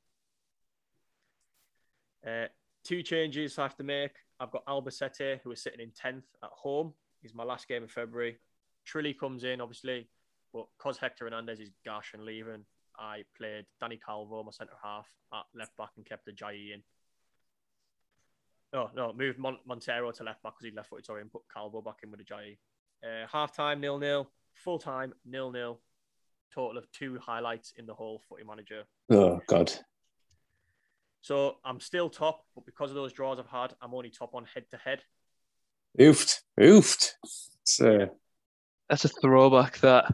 [2.26, 2.46] Uh,
[2.84, 4.12] two changes I have to make.
[4.40, 6.94] I've got Albacete, who is sitting in tenth at home.
[7.22, 8.38] He's my last game in February.
[8.90, 10.08] Trilly comes in, obviously,
[10.54, 12.66] but because Hector Hernandez is gash and leaving,
[12.98, 16.84] I played Danny Calvo, my centre half, at left back and kept the Ajayi in.
[18.74, 21.42] No, no, moved Mon- Montero to left back because he left footed, sorry, and put
[21.54, 22.58] Calvo back in with Ajayi.
[23.04, 24.30] Uh, half time, nil nil.
[24.56, 25.80] Full time, nil nil.
[26.54, 28.84] Total of two highlights in the whole footy manager.
[29.12, 29.72] oh, God.
[31.22, 34.46] So I'm still top, but because of those draws I've had, I'm only top on
[34.46, 35.02] head to head.
[36.00, 36.40] Oofed.
[36.60, 37.12] Oofed.
[37.82, 38.08] Uh,
[38.90, 39.80] That's a throwback.
[39.80, 40.14] That.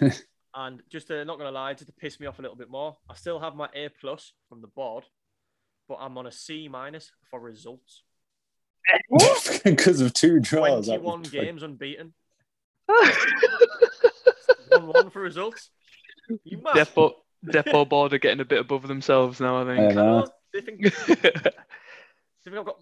[0.00, 0.12] Yeah.
[0.58, 2.96] And just to, not gonna lie, just to piss me off a little bit more,
[3.10, 5.04] I still have my A plus from the board,
[5.86, 8.02] but I'm on a C minus for results.
[9.64, 10.86] because of two draws.
[10.86, 12.14] 21 was- games unbeaten.
[14.70, 15.68] One one for results.
[16.44, 16.74] You mad?
[16.74, 17.16] Depot
[17.50, 19.58] Depot board are getting a bit above themselves now.
[19.58, 19.94] I I think.
[19.94, 20.26] know.
[20.54, 22.80] They think, they think I've got.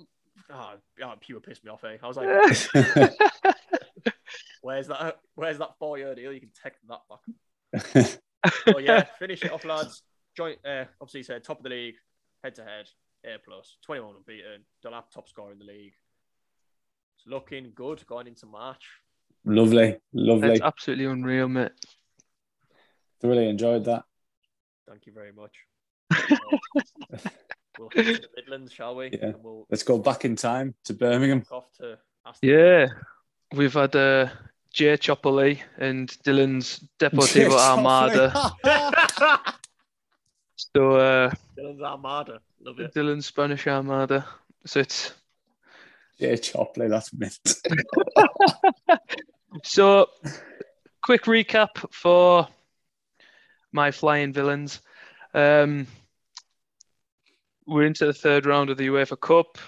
[0.50, 1.96] Oh, oh, pure pissed me off, eh?
[2.00, 2.28] I was like,
[4.64, 5.18] where's that?
[5.36, 6.32] Where's that four year deal?
[6.32, 8.16] You can take that back.
[8.66, 10.02] Oh yeah, finish it off, lads.
[10.36, 11.94] Joint, uh, obviously, you said top of the league,
[12.42, 12.86] head to head,
[13.24, 15.94] A plus, 21 unbeaten, Delap top scorer in the league.
[17.16, 18.84] It's looking good going into March.
[19.46, 19.96] lovely.
[20.12, 20.48] Lovely.
[20.48, 21.72] That's absolutely unreal, mate.
[23.22, 24.04] Really enjoyed that.
[24.86, 25.56] Thank you very much.
[27.78, 29.10] We'll head to the Midlands, shall we?
[29.12, 29.28] Yeah.
[29.30, 31.42] And we'll Let's go back in time to Birmingham.
[31.50, 32.86] off to Aston Yeah,
[33.52, 34.28] we've had uh,
[34.74, 38.52] Jay Chopperley and Dylan's Deportivo Armada.
[40.56, 42.40] So uh, Dylan's Armada.
[42.60, 42.94] Love it.
[42.94, 44.26] Dylan's Spanish Armada.
[44.66, 45.12] So it's
[46.18, 47.38] Yeah, Chopley, that's mint.
[49.62, 50.08] so
[51.02, 52.48] quick recap for
[53.72, 54.80] my flying villains.
[55.32, 55.86] Um,
[57.66, 59.58] we're into the third round of the UEFA Cup,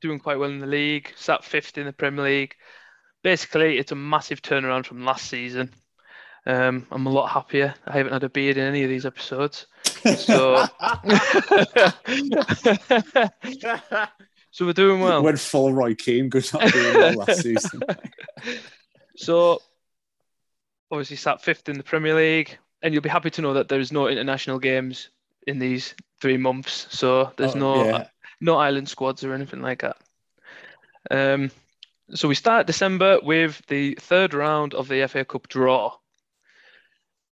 [0.00, 2.54] doing quite well in the league, sat fifth in the Premier League.
[3.22, 5.72] Basically, it's a massive turnaround from last season.
[6.46, 7.74] Um, I'm a lot happier.
[7.86, 9.66] I haven't had a beard in any of these episodes.
[10.16, 10.64] So,
[14.50, 15.22] so we're doing well.
[15.22, 17.82] Went full Roy Keane, good not doing well last season.
[19.16, 19.60] So,
[20.90, 23.92] obviously, sat fifth in the Premier League, and you'll be happy to know that there's
[23.92, 25.10] no international games
[25.46, 26.86] in these three months.
[26.88, 28.06] So there's Oh, no yeah.
[28.40, 29.98] no island squads or anything like that.
[31.10, 31.50] Um,
[32.14, 35.92] so we start December with the third round of the FA Cup draw.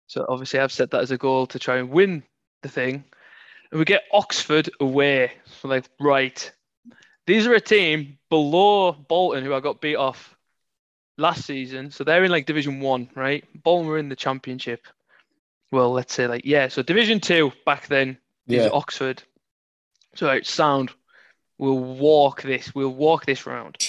[0.07, 2.23] So obviously, I've set that as a goal to try and win
[2.63, 3.05] the thing.
[3.71, 5.33] And we get Oxford away.
[5.61, 6.53] So like, right,
[7.27, 10.37] these are a team below Bolton who I got beat off
[11.17, 11.91] last season.
[11.91, 13.45] So they're in like Division One, right?
[13.63, 14.87] Bolton were in the Championship.
[15.71, 16.69] Well, let's say like yeah.
[16.69, 19.23] So Division Two back then is Oxford.
[20.15, 20.91] So right, sound.
[21.59, 22.75] We'll walk this.
[22.75, 23.77] We'll walk this round.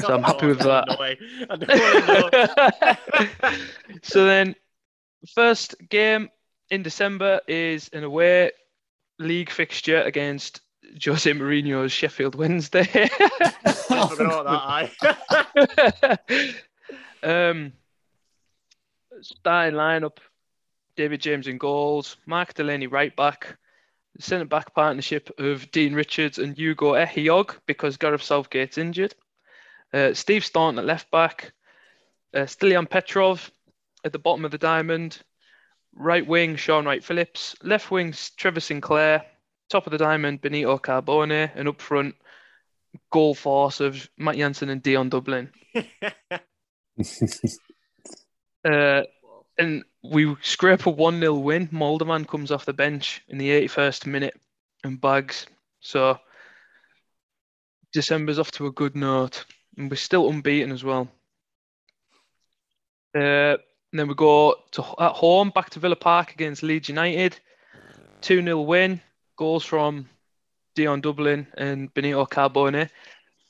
[0.00, 0.84] So I'm happy with that.
[0.88, 1.16] No way.
[1.48, 2.98] I don't wanna
[3.52, 3.56] know.
[4.02, 4.56] so then,
[5.34, 6.28] first game
[6.70, 8.50] in December is an away
[9.20, 10.60] league fixture against
[11.04, 12.88] Jose Mourinho's Sheffield Wednesday.
[12.92, 16.20] I forgot about that.
[17.22, 17.48] Aye.
[17.50, 17.72] um,
[19.20, 20.18] starting lineup:
[20.96, 23.56] David James in goals, Mark Delaney right back,
[24.18, 29.14] centre back partnership of Dean Richards and Hugo Ehiogu because Gareth Southgate's injured.
[29.92, 31.52] Uh, Steve Staunton at left back,
[32.34, 33.50] uh, Stilian Petrov
[34.04, 35.18] at the bottom of the diamond,
[35.94, 39.24] right wing Shaun Wright Phillips, left wing Trevor Sinclair,
[39.68, 42.14] top of the diamond Benito Carbone, and up front
[43.10, 45.50] goal force of Matt Jansen and Dion Dublin.
[48.64, 49.02] Uh,
[49.58, 51.68] and we scrape a 1 0 win.
[51.68, 54.40] Molderman comes off the bench in the 81st minute
[54.84, 55.46] and bags.
[55.80, 56.18] So
[57.92, 59.44] December's off to a good note.
[59.76, 61.08] And we're still unbeaten as well.
[63.14, 63.56] Uh,
[63.92, 67.38] then we go to at home back to Villa Park against Leeds United.
[68.22, 69.00] 2 0 win.
[69.36, 70.08] Goals from
[70.74, 72.88] Dion Dublin and Benito Carbone.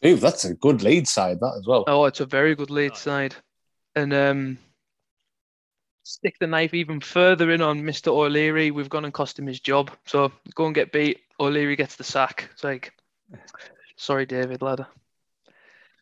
[0.05, 1.85] Ooh, that's a good lead side, that as well.
[1.87, 3.37] Oh, it's a very good lead side.
[3.95, 4.59] And um,
[6.03, 8.09] stick the knife even further in on Mr.
[8.09, 8.71] O'Leary.
[8.71, 9.91] We've gone and cost him his job.
[10.07, 11.21] So go and get beat.
[11.39, 12.49] O'Leary gets the sack.
[12.53, 12.93] It's like,
[13.97, 14.87] sorry, David, Ladder.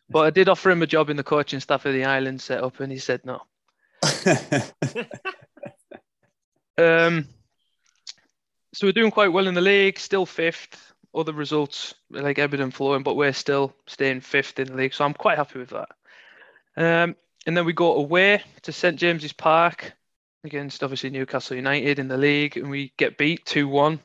[0.09, 2.63] But I did offer him a job in the coaching staff of the island set
[2.63, 3.41] up, and he said no.
[6.81, 7.27] Um,
[8.73, 10.93] so we're doing quite well in the league, still fifth.
[11.13, 14.93] Other results like ebbing flowing, but we're still staying fifth in the league.
[14.93, 15.89] So I'm quite happy with that.
[16.77, 17.15] Um,
[17.45, 19.93] and then we go away to St James's Park
[20.43, 23.99] against obviously Newcastle United in the league, and we get beat two one.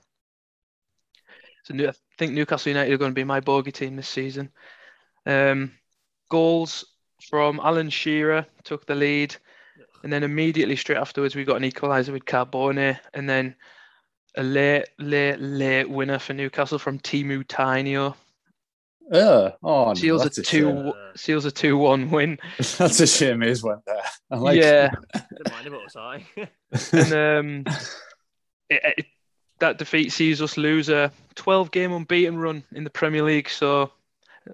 [1.64, 4.50] So I think Newcastle United are going to be my bogey team this season.
[5.24, 5.72] Um,
[6.30, 6.84] goals
[7.28, 9.34] from Alan Shearer took the lead,
[10.02, 13.56] and then immediately straight afterwards we got an equaliser with Carbone, and then
[14.36, 18.14] a late, late, late winner for Newcastle from Teemu Tainio.
[19.10, 19.52] Yeah.
[19.62, 20.92] Oh, Seals a a two, shame.
[21.16, 22.38] seals a two-one win.
[22.58, 24.02] That's a shame Is went there.
[24.30, 24.90] I like yeah.
[25.14, 26.26] Didn't mind about us, aye.
[26.92, 27.64] and um,
[28.70, 29.06] it, it,
[29.58, 33.48] that defeat sees us lose a 12-game unbeaten run in the Premier League.
[33.48, 33.92] So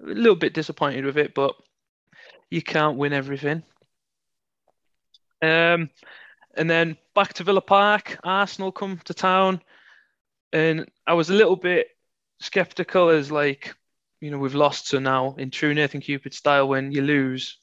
[0.00, 1.54] a little bit disappointed with it, but
[2.50, 3.62] you can't win everything.
[5.40, 5.90] Um,
[6.54, 9.60] and then back to Villa Park, Arsenal come to town,
[10.52, 11.88] and I was a little bit
[12.40, 13.74] skeptical as like,
[14.22, 17.58] you know, we've lost, so now in true Nathan Cupid style, when you lose,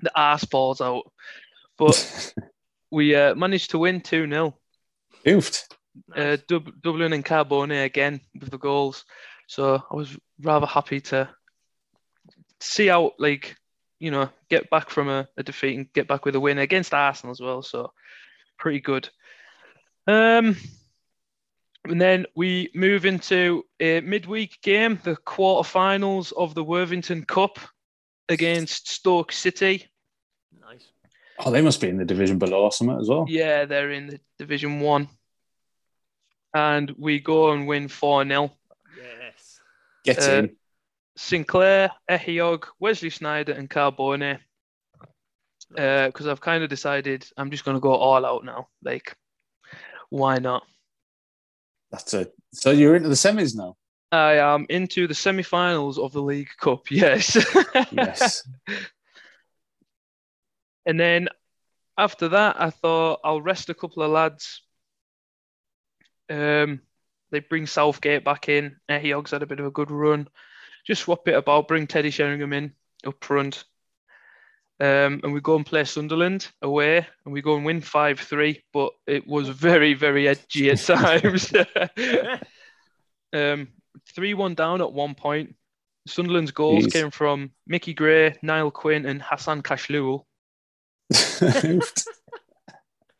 [0.00, 1.04] the ass falls out.
[1.76, 2.32] But
[2.90, 4.58] we uh, managed to win 2 0.
[5.26, 5.64] Oofed.
[6.16, 9.04] Uh, Dub- Dublin and Carbone again with the goals.
[9.46, 11.28] So I was rather happy to
[12.60, 13.54] see out, like,
[14.00, 16.94] you know, get back from a, a defeat and get back with a win against
[16.94, 17.60] Arsenal as well.
[17.60, 17.92] So
[18.58, 19.10] pretty good.
[20.06, 20.56] Um,
[21.86, 27.58] and then we move into a midweek game, the quarterfinals of the Worthington Cup
[28.28, 29.86] against Stoke City.
[30.60, 30.88] nice.
[31.44, 33.26] Oh, they must be in the division below or something as well.
[33.28, 35.08] Yeah, they're in the Division One.
[36.54, 38.52] and we go and win 4 0.
[38.96, 39.60] Yes.
[40.04, 40.56] Get Uh, in.
[41.16, 44.38] Sinclair, Ehiogu, Wesley Sneijder, and Carbone.
[45.70, 48.68] Because I've kind of decided I'm just going to go all out now.
[48.82, 49.16] Like,
[50.10, 50.62] why not?
[51.90, 52.34] That's it.
[52.52, 53.76] So you're into the semis now.
[54.12, 57.36] I am into the semi finals of the League Cup, yes.
[57.90, 58.46] Yes.
[60.86, 61.28] And then
[61.96, 64.62] after that, I thought I'll rest a couple of lads.
[66.28, 66.80] Um,
[67.30, 68.76] they bring Southgate back in.
[68.90, 70.28] Ehiogu's had a bit of a good run.
[70.86, 72.72] Just swap it about, bring Teddy Sheringham in
[73.06, 73.64] up front.
[74.80, 78.62] Um, and we go and play Sunderland away, and we go and win 5 3,
[78.72, 81.52] but it was very, very edgy at times.
[83.32, 83.68] um,
[84.14, 85.54] 3 1 down at one point.
[86.06, 86.92] Sunderland's goals Jeez.
[86.92, 90.24] came from Mickey Gray, Niall Quinn, and Hassan Kachloul.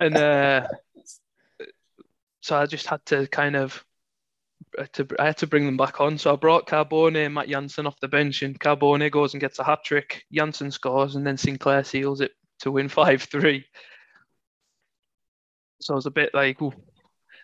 [0.01, 0.67] and uh,
[2.43, 3.83] so I just had to kind of
[4.93, 6.19] to I had to bring them back on.
[6.19, 9.59] So I brought Carbone and Matt Jansen off the bench, and Carbone goes and gets
[9.59, 10.25] a hat trick.
[10.33, 13.65] Jansen scores, and then Sinclair seals it to win five three.
[15.81, 16.73] So I was a bit like, ooh,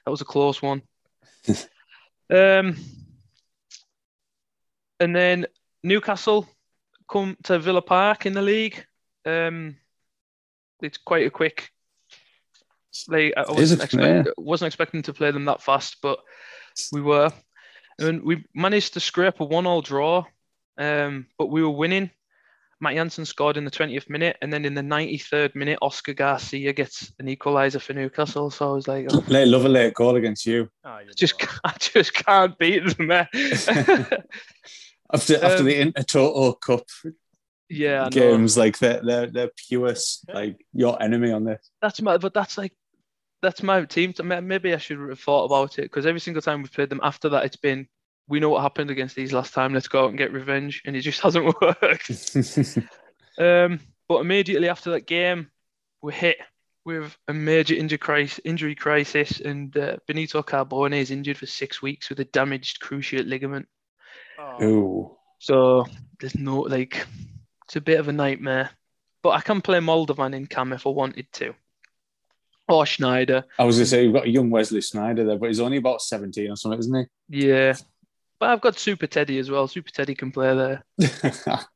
[0.04, 0.82] that was a close one.
[2.30, 2.76] um,
[4.98, 5.46] and then
[5.82, 6.48] Newcastle
[7.10, 8.84] come to Villa Park in the league.
[9.26, 9.76] Um,
[10.80, 11.70] it's quite a quick.
[13.08, 14.32] Like I wasn't, expect, yeah.
[14.36, 16.18] wasn't expecting to play them that fast, but
[16.92, 17.30] we were,
[17.98, 20.24] and we managed to scrape a one-all draw.
[20.78, 22.10] Um, but we were winning.
[22.82, 26.72] Matt Jansen scored in the 20th minute, and then in the 93rd minute, Oscar Garcia
[26.72, 28.50] gets an equaliser for Newcastle.
[28.50, 30.70] So I was like, oh, Late, love a late goal against you.
[30.84, 31.48] Oh, you just know.
[31.64, 33.28] I just can't beat them there.
[35.12, 36.84] After after Um, the Intertoto Cup
[37.68, 39.92] yeah, games, like they're they're they're pure
[40.32, 41.68] like your enemy on this.
[41.82, 42.72] That's my, but that's like,
[43.42, 44.12] that's my team.
[44.14, 47.00] To, maybe I should have thought about it because every single time we've played them
[47.02, 47.86] after that, it's been,
[48.28, 49.74] we know what happened against these last time.
[49.74, 52.36] Let's go out and get revenge, and it just hasn't worked.
[53.38, 55.50] um, but immediately after that game,
[56.02, 56.38] we're hit
[56.84, 61.82] with a major injury crisis, injury crisis, and uh, Benito Carbone is injured for six
[61.82, 63.68] weeks with a damaged cruciate ligament.
[64.38, 64.58] Oh,
[65.38, 65.86] So
[66.18, 67.06] there's no like,
[67.66, 68.70] it's a bit of a nightmare.
[69.22, 71.54] But I can play Moldovan in cam if I wanted to,
[72.70, 73.44] or Schneider.
[73.58, 76.02] I was gonna say you've got a young Wesley Sneijder there, but he's only about
[76.02, 77.46] seventeen or something, isn't he?
[77.48, 77.74] Yeah.
[78.38, 79.68] But I've got Super Teddy as well.
[79.68, 80.84] Super Teddy can play there.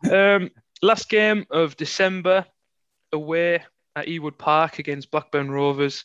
[0.10, 0.50] Um,
[0.82, 2.46] last game of December
[3.12, 3.62] away
[3.94, 6.04] at Ewood Park against Blackburn Rovers,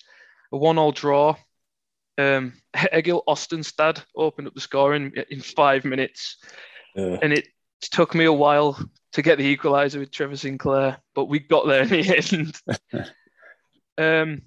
[0.51, 1.35] a one-all draw.
[2.17, 2.53] Um,
[2.93, 6.37] Egil Ostenstad opened up the scoring in five minutes,
[6.97, 7.47] Uh, and it
[7.81, 8.77] took me a while
[9.15, 12.53] to get the equaliser with Trevor Sinclair, but we got there in the
[12.97, 13.11] end.
[13.97, 14.41] um,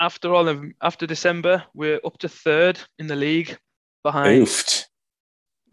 [0.00, 3.58] after all of after December, we're up to third in the league
[4.02, 4.86] behind oofed.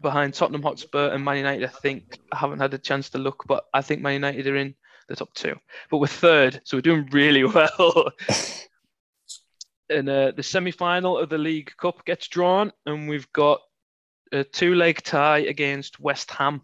[0.02, 1.64] behind Tottenham Hotspur and Man United.
[1.64, 4.56] I think I haven't had a chance to look, but I think Man United are
[4.56, 4.74] in
[5.08, 5.56] the top two.
[5.90, 8.12] But we're third, so we're doing really well.
[9.88, 13.62] and uh, the semi-final of the League Cup gets drawn, and we've got
[14.32, 16.60] a two-leg tie against West Ham.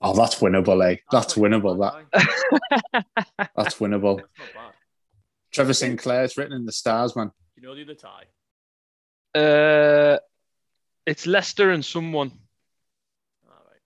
[0.00, 0.96] Oh, that's winnable, eh?
[1.10, 1.78] That's not winnable.
[2.12, 3.04] That
[3.56, 4.18] that's winnable.
[4.18, 4.72] That's not bad.
[5.52, 7.32] Trevor Sinclair's written in the stars, man.
[7.56, 8.26] You know the other tie?
[9.38, 10.18] Uh,
[11.06, 12.30] it's Leicester and someone.
[13.44, 13.80] All right.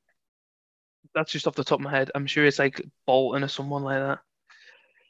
[1.15, 2.11] That's just off the top of my head.
[2.15, 4.19] I'm sure it's like Bolton or someone like that.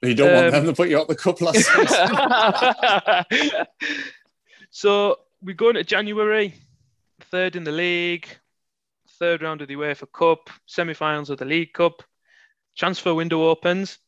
[0.02, 2.16] You don't want Um, them to put you out the cup last season.
[4.70, 6.54] so we go into January,
[7.30, 8.28] third in the league,
[9.22, 12.02] third round of the UEFA Cup, semi-finals of the League Cup.
[12.76, 13.98] Transfer window opens.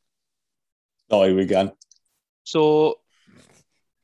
[1.08, 1.76] oh, here we go.
[2.42, 2.96] So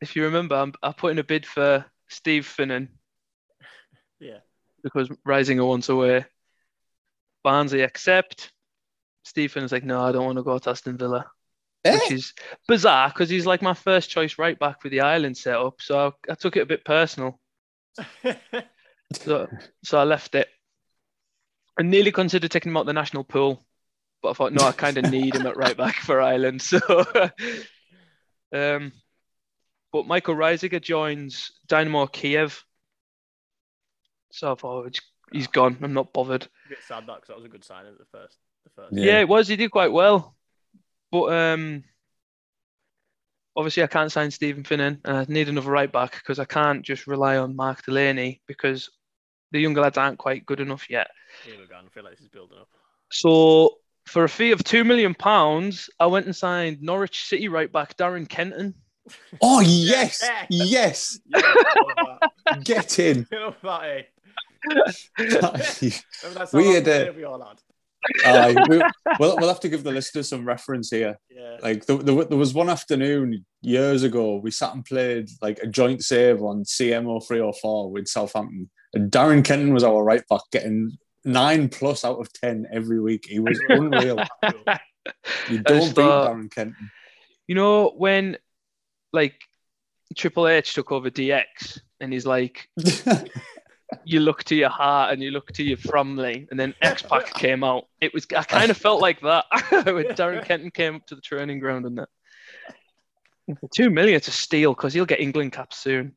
[0.01, 2.89] if you remember, I'm, I put in a bid for Steve Finnan
[4.21, 4.39] Yeah.
[4.85, 6.27] because Reiziger once away.
[7.43, 8.53] Barnsley accept.
[9.25, 11.27] Steve Finnan's like, no, I don't want to go to Aston Villa.
[11.85, 12.15] which Eh?
[12.15, 12.35] is
[12.69, 15.83] bizarre because he's like my first choice right back with the Ireland setup.
[15.83, 17.41] So I, I took it a bit personal.
[19.13, 19.49] So,
[19.83, 20.47] so I left it.
[21.79, 23.65] I nearly considered taking him out the national pool,
[24.23, 26.63] but I thought, no, I kind of need him at right back for Ireland.
[26.71, 26.81] So,
[28.53, 28.93] um,
[29.93, 32.65] but Michael Reiziger joins Dynamo Kiev.
[34.33, 34.91] So I thought, "Oh,
[35.33, 35.79] he's gone.
[35.83, 36.45] I'm not bothered.
[36.45, 38.37] a bit sad that because that was a good sign at the first.
[38.65, 38.93] The first.
[38.93, 39.05] Yeah.
[39.05, 39.21] Yeah.
[39.21, 39.49] it was.
[39.49, 40.35] He did quite well,
[41.13, 41.85] but um,
[43.57, 46.83] obviously I can't sign Stephen Finnan, and I need another right back because I can't
[46.85, 48.91] just rely on Mark Delaney because
[49.53, 51.09] the younger lads aren't quite good enough yet.
[51.45, 51.77] Here we go.
[51.77, 52.69] I feel like this is building up.
[53.11, 53.77] So
[54.07, 57.97] For a fee of two million pounds, I went and signed Norwich City right back
[57.97, 58.75] Darren Kenton.
[59.43, 60.47] Oh yes, Yeah.
[60.51, 61.75] yes, Yeah, I
[62.05, 62.65] love that.
[62.65, 63.27] get in.
[63.31, 64.03] That, eh?
[64.73, 64.87] Aye,
[66.23, 67.61] Remember that We song had, uh, we all had?
[68.25, 68.79] aye, we,
[69.19, 71.19] we'll, we'll have to give the listeners some reference here.
[71.31, 71.57] Yeah.
[71.63, 75.67] Like there, there, there was one afternoon years ago, we sat and played like a
[75.67, 78.71] joint save on CMO 304 with Southampton.
[78.97, 83.27] Darren Kenton was our right back, getting nine plus out of 10 every week.
[83.29, 84.25] He was unreal.
[85.49, 86.91] You don't just beat thought- Darren Kenton.
[87.47, 88.37] You know when
[89.13, 89.41] like
[90.17, 92.69] Triple H took over DX and he's like,
[94.05, 97.35] you look to your heart and you look to your family, and then X Pac
[97.35, 97.87] came out.
[98.01, 101.21] It was I kind of felt like that when Darren Kenton came up to the
[101.21, 102.09] training ground and that.
[103.75, 106.15] Two million to steal because he'll get England caps soon.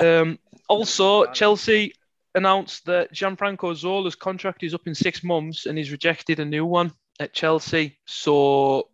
[0.00, 0.38] Um,
[0.68, 1.92] also, Chelsea
[2.34, 6.64] announced that Gianfranco Zola's contract is up in six months and he's rejected a new
[6.66, 7.98] one at Chelsea.
[8.06, 8.88] So,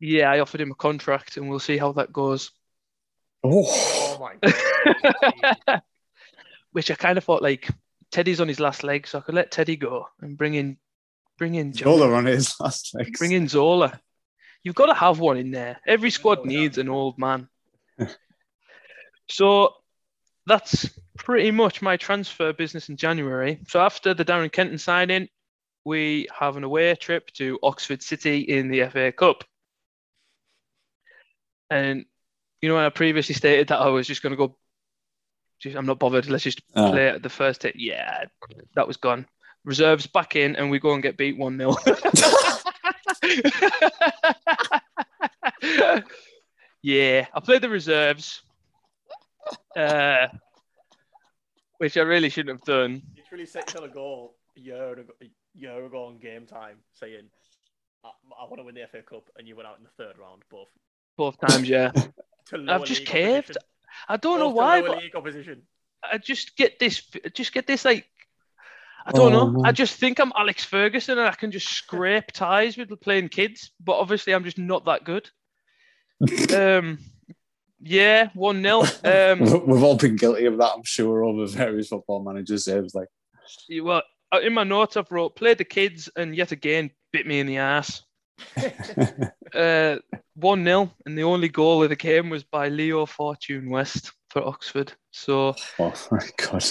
[0.00, 2.50] yeah, I offered him a contract and we'll see how that goes.
[3.44, 4.34] oh, Oh my
[5.66, 5.82] god.
[6.72, 7.68] Which I kind of thought like
[8.10, 10.76] Teddy's on his last leg, so I could let Teddy go and bring in,
[11.38, 13.12] bring in, Gian- Zola on his last leg.
[13.18, 14.00] bring in Zola.
[14.62, 15.78] You've got to have one in there.
[15.86, 16.60] Every squad Oh, yeah.
[16.60, 17.48] needs an old man.
[19.30, 19.74] so
[20.46, 23.60] that's pretty much my transfer business in January.
[23.68, 25.28] So after the Darren Kenton signing,
[25.84, 29.44] we have an away trip to Oxford City in the FA Cup.
[31.70, 32.06] And
[32.60, 34.56] you know, I previously stated that I was just going to go,
[35.60, 36.28] just, I'm not bothered.
[36.28, 36.90] Let's just Ah.
[36.90, 37.76] play at the first hit.
[37.76, 38.24] Yeah,
[38.74, 39.26] that was gone.
[39.64, 41.74] Reserves back in, and we go and get beat 1 0.
[46.82, 48.42] yeah, I played the reserves,
[49.76, 50.28] uh,
[51.78, 53.02] which I really shouldn't have done.
[53.14, 56.76] You truly set on a goal a year ago, a year ago on game time,
[56.94, 57.28] saying,
[58.04, 60.18] "I, I want to win the FA Cup," and you went out in the third
[60.18, 60.68] round, both.
[61.16, 61.90] Both times, yeah.
[62.68, 63.50] I've just caved.
[63.50, 63.62] opposition.
[64.08, 65.62] I don't know Both to why, but league opposition.
[66.04, 67.02] I just get this,
[67.34, 68.06] just get this like,
[69.04, 69.50] I don't Oh, know.
[69.50, 69.66] man.
[69.66, 73.72] I just think I'm Alex Ferguson and I can just scrape ties with playing kids,
[73.84, 75.28] but obviously I'm just not that good.
[76.54, 76.98] um,
[77.80, 82.22] yeah, one 0 Um, We've all been guilty of that, I'm sure, over various football
[82.22, 82.94] managers' saves.
[82.94, 83.08] Like,
[83.82, 84.02] well,
[84.32, 87.46] uh, in my notes I've wrote played the kids and yet again bit me in
[87.46, 88.02] the ass.
[89.54, 89.96] Uh,
[90.34, 94.46] one 0 and the only goal of the game was by Leo Fortune West for
[94.46, 94.92] Oxford.
[95.10, 96.64] So oh my god.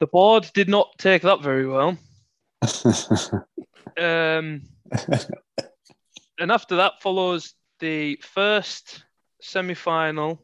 [0.00, 1.96] the board did not take that very well.
[3.96, 4.62] Um,
[6.40, 9.04] and after that follows the first
[9.44, 10.40] semi final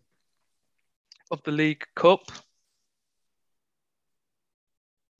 [1.31, 2.21] of the League Cup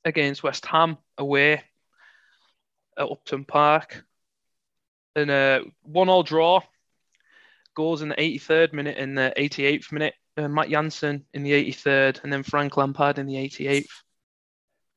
[0.05, 1.53] against West Ham away
[2.97, 4.03] at Upton Park.
[5.15, 6.61] And a one all draw.
[7.75, 10.13] Goals in the 83rd minute and the 88th minute.
[10.37, 13.87] Uh, Matt Jansen in the 83rd, and then Frank Lampard in the 88th.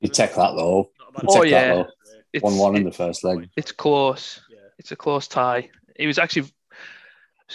[0.01, 0.91] you take that though.
[1.01, 1.75] Not a bad Oh, yeah.
[1.75, 1.91] that though.
[2.33, 3.49] It's, One one in the first leg.
[3.57, 4.41] it's close.
[4.51, 4.59] Yeah.
[4.79, 5.71] It's a close tie.
[5.97, 6.53] It was actually,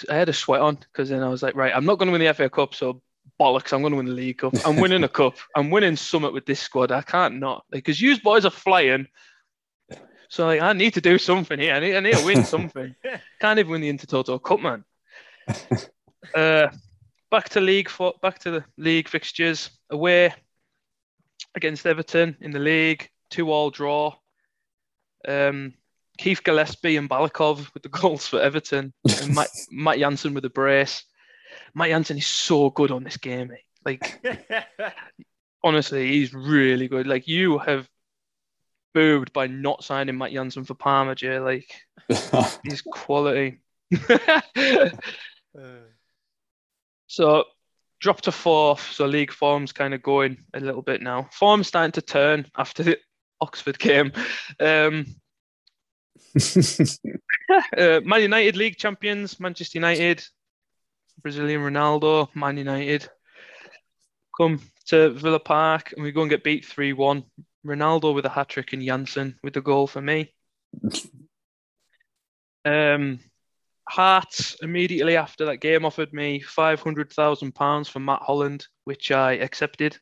[0.09, 2.11] I had a sweat on because then I was like, right, I'm not going to
[2.11, 3.01] win the FA Cup, so
[3.39, 4.53] bollocks, I'm going to win the League Cup.
[4.65, 5.37] I'm winning a cup.
[5.55, 6.91] I'm winning Summit with this squad.
[6.91, 9.07] I can't not because you boys are flying.
[10.29, 11.73] So like, I need to do something here.
[11.73, 12.95] I need, I need to win something.
[13.41, 14.83] Can't even win the Intertoto Cup, man.
[16.35, 16.67] uh,
[17.31, 20.33] back to league for back to the league fixtures away
[21.55, 24.13] against Everton in the league, two all draw.
[25.27, 25.73] Um,
[26.19, 30.49] Keith Gillespie and Balakov with the goals for Everton, and Matt, Matt Jansen with the
[30.49, 31.05] brace.
[31.73, 33.51] Matt Jansen is so good on this game.
[33.51, 33.55] eh?
[33.85, 34.21] Like
[35.63, 37.07] honestly, he's really good.
[37.07, 37.87] Like you have
[38.93, 41.39] booed by not signing Matt Jansen for Parma, Jay.
[41.39, 41.73] Like
[42.63, 43.61] he's quality.
[47.07, 47.45] so
[48.01, 48.91] dropped to fourth.
[48.91, 51.29] So league form's kind of going a little bit now.
[51.31, 52.97] Form's starting to turn after the
[53.39, 54.11] Oxford game.
[54.59, 55.05] Um,
[57.77, 60.23] uh, Man United league champions, Manchester United,
[61.21, 63.09] Brazilian Ronaldo, Man United.
[64.37, 67.23] Come to Villa Park and we go and get beat 3 1.
[67.65, 70.33] Ronaldo with a hat trick and Jansen with the goal for me.
[72.65, 73.19] Um,
[73.89, 79.09] Hearts immediately after that game offered me five hundred thousand pounds for Matt Holland, which
[79.09, 79.97] I accepted.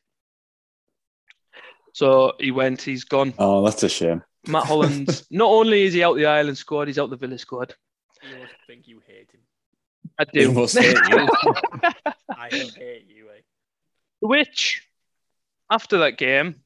[1.94, 2.82] So he went.
[2.82, 3.32] He's gone.
[3.38, 4.22] oh, that's a shame.
[4.48, 5.22] Matt Holland.
[5.30, 7.74] not only is he out the Ireland squad, he's out the Villa squad.
[8.22, 9.40] you must think you hate him.
[10.18, 10.52] I He do.
[10.52, 11.28] must hate you.
[12.30, 13.40] I hate you, eh?
[14.20, 14.82] Which,
[15.70, 16.56] after that game,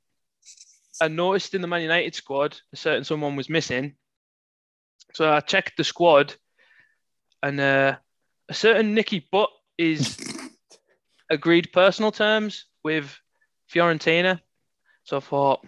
[1.01, 3.95] I noticed in the Man United squad a certain someone was missing.
[5.15, 6.35] So I checked the squad,
[7.43, 7.97] and uh,
[8.49, 10.17] a certain Nicky Butt is
[11.31, 13.15] agreed personal terms with
[13.73, 14.41] Fiorentina.
[15.05, 15.67] So I thought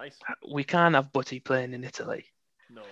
[0.00, 0.18] Nice.
[0.50, 2.24] we can't have Butty playing in Italy,
[2.70, 2.82] No.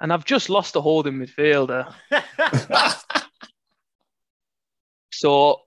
[0.00, 1.92] and I've just lost a holding midfielder.
[5.12, 5.60] So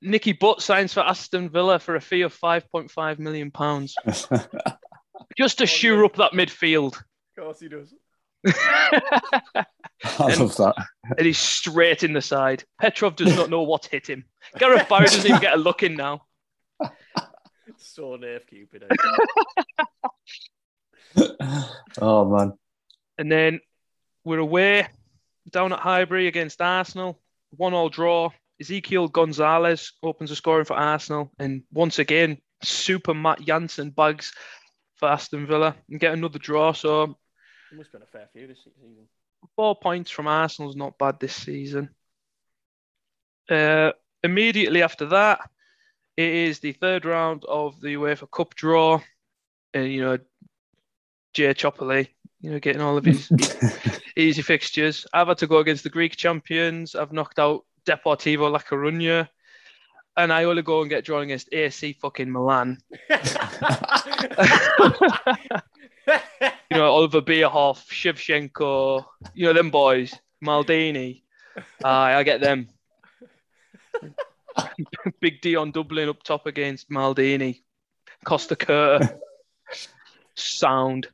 [0.00, 3.96] Nicky Butt signs for Aston Villa for a fee of five point five million pounds,
[5.36, 6.96] just to oh, shore up that midfield.
[6.96, 7.04] of
[7.36, 7.92] course he does.
[8.46, 10.74] I love that.
[11.18, 12.62] and he's straight in the side.
[12.80, 14.24] Petrov does not know what hit him.
[14.58, 16.22] Gareth Barry doesn't even get a look in now.
[17.80, 18.84] So nerve Cupid.
[22.00, 22.52] oh man.
[23.18, 23.60] And then
[24.24, 24.86] we're away
[25.50, 27.18] down at Highbury against Arsenal.
[27.56, 28.30] One all draw.
[28.60, 31.32] Ezekiel Gonzalez opens the scoring for Arsenal.
[31.38, 34.32] And once again, super Matt Jansen bags
[34.96, 36.72] for Aston Villa and get another draw.
[36.72, 37.06] So
[37.70, 39.08] There must have been a fair few this season.
[39.56, 41.88] four points from Arsenal is not bad this season.
[43.48, 43.92] Uh,
[44.22, 45.40] immediately after that,
[46.16, 49.00] it is the third round of the UEFA Cup draw.
[49.72, 50.18] And, you know,
[51.32, 52.08] Jay Chopperley,
[52.40, 53.30] you know, getting all of his
[54.16, 55.06] easy fixtures.
[55.12, 56.94] I've had to go against the Greek champions.
[56.94, 59.28] I've knocked out Deportivo La Coruña.
[60.16, 62.78] And I only go and get drawn against AC fucking Milan.
[66.70, 69.04] you know, Oliver Bierhoff, Shevchenko,
[69.34, 70.14] you know, them boys,
[70.44, 71.22] Maldini.
[71.84, 72.68] Aye, I get them.
[75.20, 77.62] Big Dion Dublin up top against Maldini.
[78.26, 79.18] Costacurta.
[80.34, 81.08] Sound.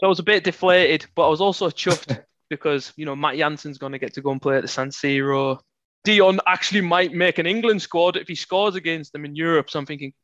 [0.00, 3.36] So I was a bit deflated, but I was also chuffed because, you know, Matt
[3.36, 5.58] Jansen's going to get to go and play at the San Siro.
[6.04, 9.68] Dion actually might make an England squad if he scores against them in Europe.
[9.68, 10.14] So I'm thinking,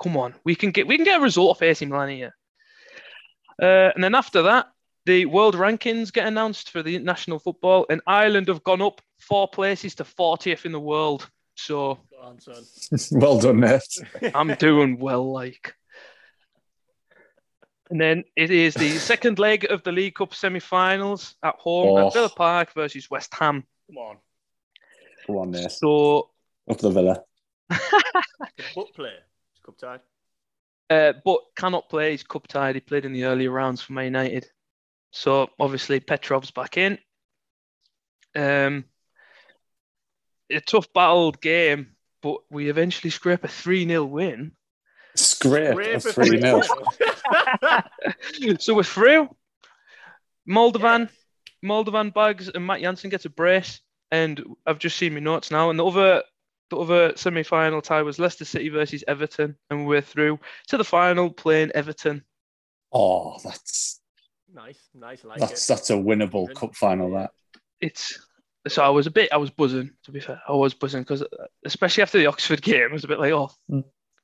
[0.00, 2.32] come on, we can get we can get a result off AC Milan here.
[3.60, 4.68] Uh, and then after that,
[5.04, 9.48] the world rankings get announced for the national football, and Ireland have gone up four
[9.48, 11.28] places to 40th in the world.
[11.56, 12.38] So on,
[13.12, 13.82] well done, mate.
[14.34, 15.74] I'm doing well, like.
[17.90, 22.06] And then it is the second leg of the League Cup semi-finals at home Oh.
[22.08, 23.62] at Villa Park versus West Ham.
[23.88, 24.16] Come on.
[25.26, 25.70] Come on, mate.
[25.70, 26.30] So,
[26.68, 27.22] Up the villa.
[27.68, 29.12] The butt play.
[29.52, 30.00] It's cup tied.
[30.90, 32.12] uh, Butt cannot play.
[32.12, 32.74] He's cup tied.
[32.74, 34.46] He played in the earlier rounds for Man United.
[35.12, 36.98] So obviously Petrov's back in.
[38.34, 38.84] Um,
[40.50, 44.52] a tough battled game, but we eventually scrape a 3 0 win.
[45.16, 46.62] Scrape, Rape a a 3 0.
[48.58, 49.28] so we're through.
[50.48, 51.08] Moldovan,
[51.64, 53.80] Moldovan bags, and Matt Jansen gets a brace.
[54.10, 55.70] And I've just seen my notes now.
[55.70, 56.22] And the other,
[56.70, 60.38] the other semi-final tie was Leicester City versus Everton, and we're through
[60.68, 62.22] to the final playing Everton.
[62.92, 64.00] Oh, that's
[64.52, 65.24] nice, nice.
[65.24, 65.72] I like that's it.
[65.72, 66.54] that's a winnable Even.
[66.56, 67.10] cup final.
[67.12, 67.30] That
[67.80, 68.18] It's
[68.68, 69.90] so I was a bit, I was buzzing.
[70.04, 71.22] To be fair, I was buzzing because
[71.64, 73.50] especially after the Oxford game, I was a bit like, oh,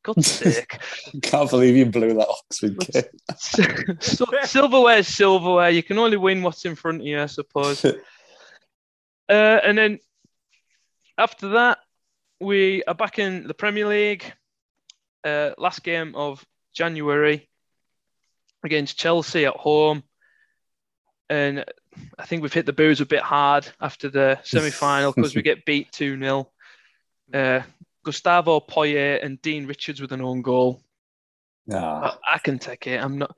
[0.03, 0.79] God's sake.
[1.23, 3.03] can't believe you blew that Oxford game.
[4.01, 5.71] so, silverware's silverware.
[5.71, 7.85] You can only win what's in front of you, I suppose.
[9.29, 10.01] Uh, and then
[11.17, 11.79] after that,
[12.41, 14.25] we are back in the Premier League.
[15.23, 16.45] Uh, last game of
[16.75, 17.49] January
[18.65, 20.03] against Chelsea at home.
[21.29, 21.65] And
[22.19, 25.43] I think we've hit the booze a bit hard after the semi final because we
[25.51, 26.51] get beat 2 0.
[27.33, 27.61] Uh,
[28.05, 30.83] Gustavo Poyet and Dean Richards with an own goal.
[31.73, 32.19] Ah.
[32.25, 33.03] I, I can take it.
[33.03, 33.37] I'm not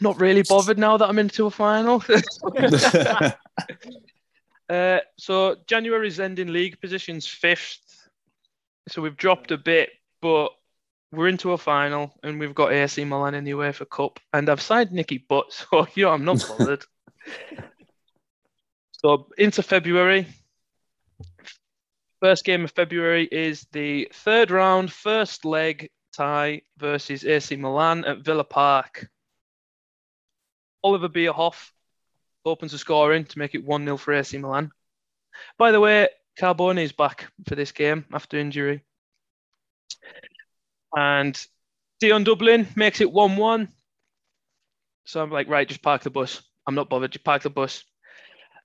[0.00, 2.02] not really bothered now that I'm into a final.
[4.68, 7.80] uh, so January's ending league positions fifth.
[8.88, 10.50] So we've dropped a bit, but
[11.12, 14.20] we're into a final and we've got AC Milan in the UEFA Cup.
[14.32, 16.84] And I've signed Nicky Butt, so you know I'm not bothered.
[18.92, 20.26] So into February.
[22.20, 28.18] First game of February is the third round, first leg tie versus AC Milan at
[28.18, 29.08] Villa Park.
[30.82, 31.70] Oliver Bierhoff
[32.44, 34.70] opens the scoring to make it 1 0 for AC Milan.
[35.58, 38.82] By the way, Carbone is back for this game after injury.
[40.96, 41.40] And
[42.00, 43.68] Dion Dublin makes it 1 1.
[45.04, 46.42] So I'm like, right, just park the bus.
[46.68, 47.82] I'm not bothered, just park the bus.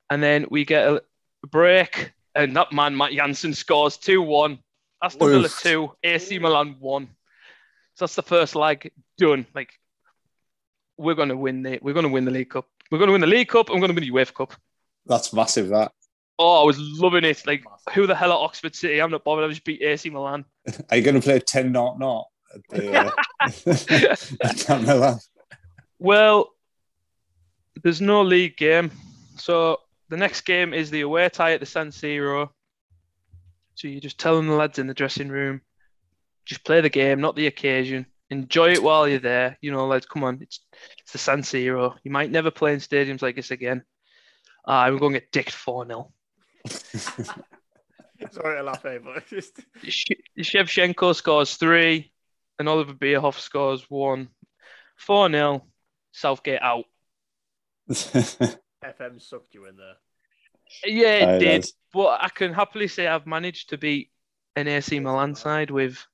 [0.09, 1.01] And then we get a
[1.49, 4.59] break, and that man, Matt Jansen, scores 2 1.
[5.01, 5.61] Aston Villa Oof.
[5.61, 7.07] 2, AC Milan 1.
[7.95, 9.47] So that's the first leg done.
[9.55, 9.71] Like,
[10.97, 12.67] we're going to win the we're going to win the League Cup.
[12.91, 13.69] We're going to win the League Cup.
[13.69, 14.53] we're going to win the UEFA Cup.
[15.05, 15.69] That's massive.
[15.69, 15.91] That
[16.39, 17.45] Oh, I was loving it.
[17.45, 17.63] Like,
[17.93, 19.01] who the hell at Oxford City?
[19.01, 19.45] I'm not bothered.
[19.45, 20.45] I just beat AC Milan.
[20.89, 22.25] are you going to play 10 not not
[22.69, 23.11] the, uh,
[24.69, 25.19] at Milan.
[25.99, 26.52] Well,
[27.81, 28.91] there's no league game.
[29.37, 29.79] So
[30.09, 32.49] the next game is the away tie at the San Siro.
[33.75, 35.61] So you're just telling the lads in the dressing room,
[36.45, 38.05] just play the game, not the occasion.
[38.29, 39.57] Enjoy it while you're there.
[39.61, 40.59] You know, lads, come on, it's
[40.99, 41.95] it's the San Siro.
[42.03, 43.83] You might never play in stadiums like this again.
[44.65, 46.11] Ah, I'm going to get dicked 4 0.
[48.31, 49.59] Sorry to laugh, eh, but just
[50.39, 52.11] Shevchenko scores three,
[52.57, 54.29] and Oliver Bierhoff scores one.
[54.97, 55.65] 4 0,
[56.11, 56.85] Southgate out.
[57.89, 59.95] FM sucked you in there.
[60.85, 61.47] Yeah, it Aye, did.
[61.51, 61.73] lads.
[61.93, 64.09] But I can happily say I've managed to beat
[64.55, 66.05] an AC Milan side with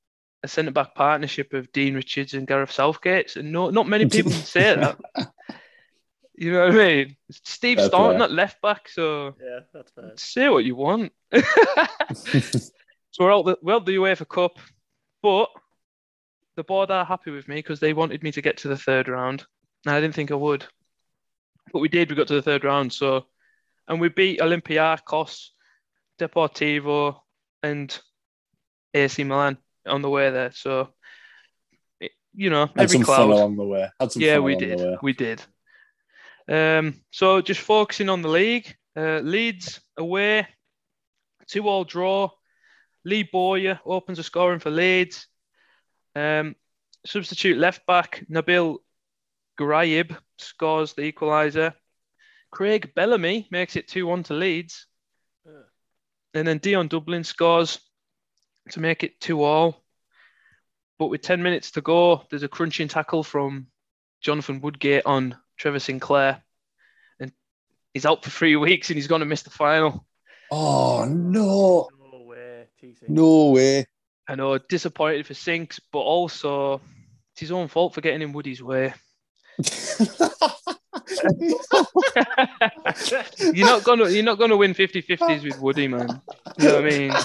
[0.43, 3.35] a centre back partnership of Dean Richards and Gareth Southgate.
[3.35, 4.97] And no, not many people can say that.
[6.41, 7.17] You know what I mean?
[7.31, 10.11] Steve Fair Staunton at left back, so Yeah, that's fair.
[10.15, 11.11] say what you want.
[11.35, 12.61] so
[13.19, 14.57] we're out the we're out the UEFA Cup,
[15.21, 15.49] but
[16.55, 19.09] the board are happy with me because they wanted me to get to the third
[19.09, 19.45] round,
[19.85, 20.65] and I didn't think I would,
[21.71, 22.09] but we did.
[22.09, 23.25] We got to the third round, so
[23.87, 25.49] and we beat Olympiacos,
[26.19, 27.19] Deportivo,
[27.63, 27.97] and
[28.93, 30.51] AC Milan on the way there.
[30.51, 30.93] So,
[31.99, 33.17] it- you know, Had every some cloud.
[33.17, 33.89] fun along the way.
[33.99, 34.97] Had some Yeah, we the did.
[35.01, 35.41] We did.
[36.47, 40.47] Um, so just focusing on the league, uh, Leeds away,
[41.47, 42.29] two all draw.
[43.05, 45.27] Lee Bowyer opens a scoring for Leeds.
[46.15, 46.55] Um,
[47.05, 48.77] substitute left back Nabil
[49.59, 51.73] Guraib scores the equaliser.
[52.51, 54.85] Craig Bellamy makes it 2 1 to Leeds.
[56.33, 57.79] And then Dion Dublin scores
[58.71, 59.83] to make it 2 all.
[60.99, 63.67] But with 10 minutes to go, there's a crunching tackle from
[64.21, 66.43] Jonathan Woodgate on Trevor Sinclair.
[67.19, 67.31] And
[67.93, 70.05] he's out for three weeks and he's going to miss the final.
[70.51, 73.07] Oh no, No way, TC.
[73.07, 73.85] no way.
[74.27, 76.81] I know, disappointed for Sinks, but also
[77.33, 78.93] it's his own fault for getting in Woody's way.
[83.53, 86.21] you're not gonna you're not gonna win 50-50s with Woody, man.
[86.57, 87.13] You know what I mean?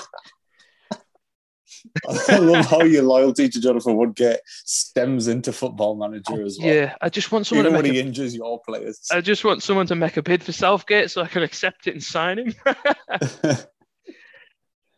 [2.29, 6.75] I love how your loyalty to Jonathan Woodgate stems into football manager as well.
[6.75, 9.01] Yeah, I just want someone Even to when he a, injures your players.
[9.13, 11.93] I just want someone to make a bid for Southgate so I can accept it
[11.93, 12.55] and sign him.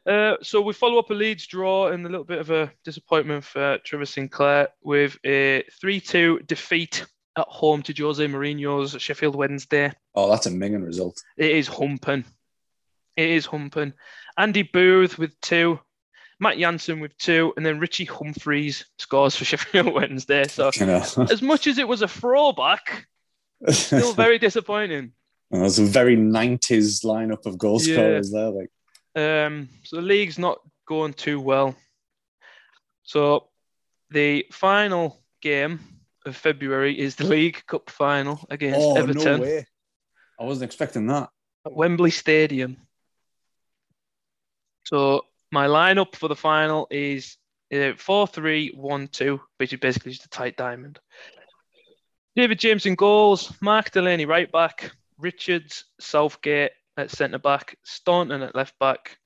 [0.06, 3.42] Uh, so we follow up a Leeds draw and a little bit of a disappointment
[3.42, 7.04] for Trevor Sinclair with a 3-2 defeat
[7.36, 9.92] at home to Jose Mourinho's Sheffield Wednesday.
[10.14, 11.20] oh, that's a minging result.
[11.36, 12.24] It is humping.
[13.16, 13.92] It is humping.
[14.38, 15.78] Andy Booth with two,
[16.40, 20.46] Matt Jansen with two, and then Richie Humphreys scores for Sheffield Wednesday.
[20.48, 23.06] So as much as it was a throwback,
[23.68, 25.12] still very disappointing.
[25.50, 27.94] And There's a very 90s lineup of goal Yeah.
[27.94, 28.50] scorers there.
[28.50, 28.70] Like,
[29.14, 31.74] Um, so the league's not going too well.
[33.04, 33.48] So
[34.10, 35.80] the final game
[36.26, 39.66] of February is the League Cup final against oh, Everton no way.
[40.38, 41.30] I wasn't expecting that.
[41.64, 42.76] at Wembley Stadium.
[44.84, 47.36] So my lineup for the final is
[47.74, 50.98] uh, 4 3 1 2, which is basically just a tight diamond.
[52.36, 58.54] David James in goals, Mark Delaney right back, Richards, Southgate at centre back, Staunton at
[58.54, 59.18] left back,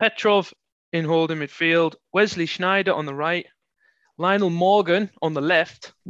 [0.00, 0.52] Petrov
[0.92, 3.46] in holding midfield, Wesley Schneider on the right,
[4.20, 5.94] Lionel Morgan on the left,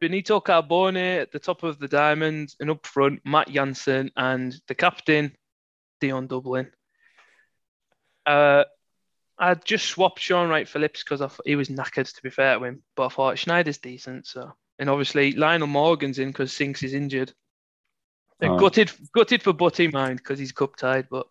[0.00, 4.74] Benito Carbone at the top of the diamond, and up front, Matt Jansen and the
[4.74, 5.36] captain,
[6.00, 6.72] Dion Dublin.
[8.26, 8.64] Uh,
[9.38, 12.58] I just swapped Shaun Wright Phillips because I thought he was knackered, to be fair
[12.58, 12.82] to him.
[12.96, 17.32] But I thought Schneider's decent, so and obviously Lionel Morgan's in because Sinks is injured.
[18.42, 18.58] Oh.
[18.58, 21.28] Gutted, gutted for Butty mind because he's cup tied, but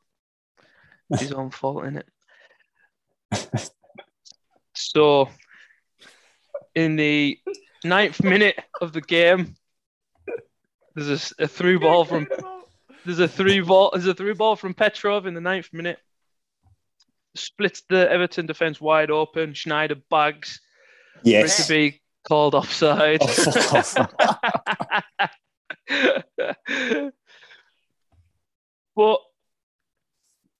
[1.17, 3.69] his own fault in it.
[4.95, 5.29] so,
[6.73, 7.37] in the
[7.83, 9.55] ninth minute of the game,
[10.95, 12.27] there's a a, through ball from
[13.05, 15.99] there's a three ball there's a through ball from Petrov in the ninth minute.
[17.35, 19.53] Splits the Everton defense wide open.
[19.53, 20.59] Schneider bags
[21.21, 21.67] yes.
[21.67, 23.19] to be called offside.
[23.21, 23.91] Oh,
[28.95, 29.19] but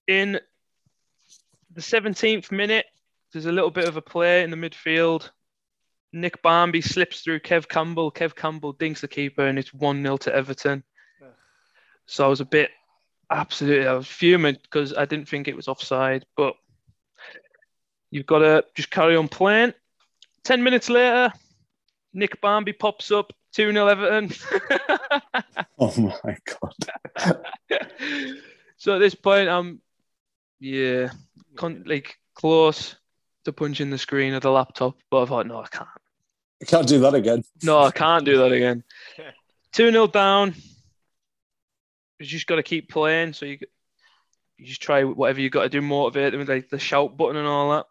[0.06, 0.38] in
[1.72, 2.86] the 17th minute,
[3.32, 5.30] there's a little bit of a play in the midfield.
[6.12, 8.10] Nick Barmby slips through Kev Campbell.
[8.10, 10.82] Kev Campbell dinks the keeper, and it's 1 0 to Everton.
[12.06, 12.70] So I was a bit
[13.30, 16.24] absolutely, I was fuming because I didn't think it was offside.
[16.36, 16.54] But
[18.10, 19.74] you've got to just carry on playing.
[20.42, 21.32] 10 minutes later,
[22.12, 24.32] Nick Barmby pops up, 2 0 Everton.
[25.78, 27.36] oh my god.
[28.76, 29.80] so at this point, I'm,
[30.58, 31.10] yeah,
[31.54, 32.96] con- like close.
[33.50, 35.88] To punch in the screen of the laptop, but I thought, no, I can't.
[36.62, 37.42] I can't do that again.
[37.64, 38.84] No, I can't do that again.
[39.72, 40.54] 2 0 down.
[42.20, 43.32] You just got to keep playing.
[43.32, 43.58] So you,
[44.56, 47.34] you just try whatever you got to do, motivate them with like the shout button
[47.34, 47.86] and all that.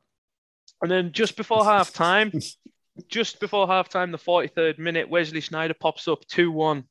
[0.82, 2.32] And then just before half time,
[3.10, 6.86] just before half time, the 43rd minute, Wesley Sneijder pops up 2 1.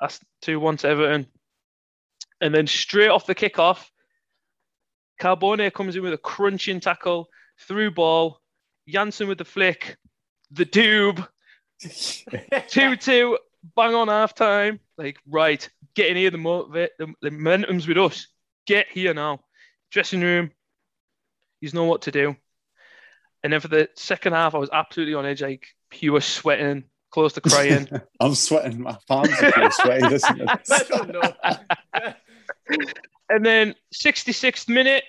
[0.00, 1.26] That's 2 1 to Everton.
[2.40, 3.84] And then straight off the kickoff,
[5.20, 7.28] Carbone comes in with a crunching tackle,
[7.66, 8.40] through ball,
[8.88, 9.96] Jansen with the flick,
[10.50, 11.26] the doob,
[12.68, 13.38] 2 2,
[13.76, 14.80] bang on half time.
[14.96, 18.28] Like, right, get in here, the, motiva- the, the momentum's with us.
[18.66, 19.40] Get here now.
[19.90, 20.50] Dressing room,
[21.60, 22.36] you know what to do.
[23.42, 27.32] And then for the second half, I was absolutely on edge, like pure sweating, close
[27.34, 27.88] to crying.
[28.20, 28.82] I'm sweating.
[28.82, 30.08] My palms are feel sweaty.
[30.08, 30.38] Listen
[31.08, 31.22] know.
[33.28, 35.04] and then 66th minute,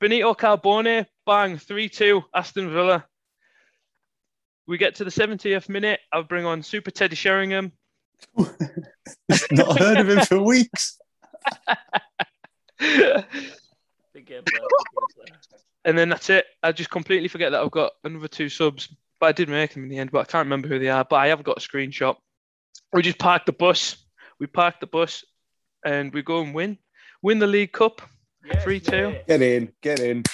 [0.00, 3.04] Benito Carbone, bang, 3 2, Aston Villa.
[4.66, 6.00] We get to the 70th minute.
[6.10, 7.70] I'll bring on Super Teddy Sheringham.
[9.50, 10.98] Not heard of him for weeks.
[12.80, 13.22] Big game player,
[14.14, 15.60] big game player.
[15.84, 16.46] and then that's it.
[16.62, 18.88] I just completely forget that I've got another two subs,
[19.20, 20.10] but I did make them in the end.
[20.10, 21.04] But I can't remember who they are.
[21.04, 22.16] But I have got a screenshot.
[22.92, 23.96] We just parked the bus.
[24.40, 25.24] We parked the bus,
[25.84, 26.78] and we go and win,
[27.22, 28.00] win the League Cup.
[28.44, 29.12] Yes, 3-2.
[29.12, 29.26] mate.
[29.26, 30.24] Get in, get in.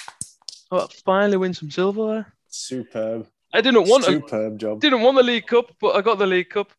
[0.71, 2.33] Oh, finally win some silverware.
[2.47, 3.27] Superb.
[3.53, 4.81] I didn't want a, Superb job.
[4.81, 6.71] didn't want the League Cup, but I got the League Cup.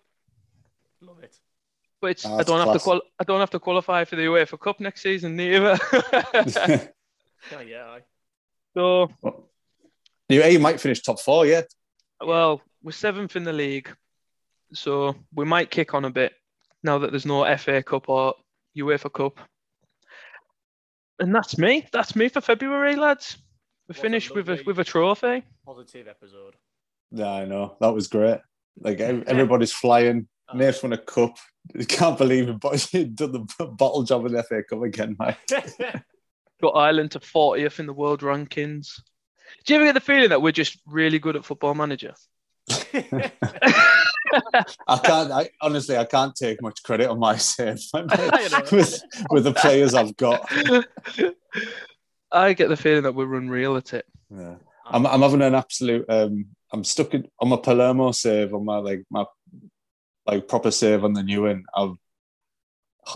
[1.01, 1.37] Love it.
[2.01, 2.83] But ah, it's, Oh, I don't have to class.
[2.83, 5.79] qual- I don't have to qualify for the UEFA Cup next season neither.
[5.93, 6.03] Oh,
[7.67, 8.01] yeah, I...
[8.75, 9.11] so
[10.29, 11.63] you, you might finish top four, yeah.
[12.21, 13.95] well, we're seventh in the league,
[14.73, 16.33] so we might kick on a bit
[16.83, 18.35] now that there's no FA Cup or
[18.77, 19.39] UEFA Cup.
[21.19, 21.87] And that's me.
[21.93, 23.39] That's me for February, lads.
[23.89, 25.45] We What a finished with a with a trophy.
[25.65, 26.55] Positive episode.
[27.13, 27.77] Yeah, I know.
[27.81, 28.41] That was great.
[28.81, 30.27] Like everybody's flying.
[30.49, 30.57] Oh.
[30.57, 31.37] Nath won a cup.
[31.79, 35.17] I can't believe it, but he done the bottle job in the FA Cup again,
[35.19, 35.37] mate.
[36.63, 39.01] Got Ireland to 40th in the world rankings.
[39.65, 42.15] Do you ever get the feeling that we're just really good at football manager?
[44.89, 45.31] I can't.
[45.31, 50.17] I honestly, I can't take much credit on my save with with the players I've
[50.17, 50.51] got.
[52.33, 54.07] I get the feeling that we're unreal at it.
[54.31, 54.57] Yeah.
[54.87, 56.07] I'm, I'm having an absolute.
[56.09, 59.25] Um, I'm stuck in, on my Palermo save on my like my
[60.27, 61.65] like proper save on the new one.
[61.75, 61.97] I've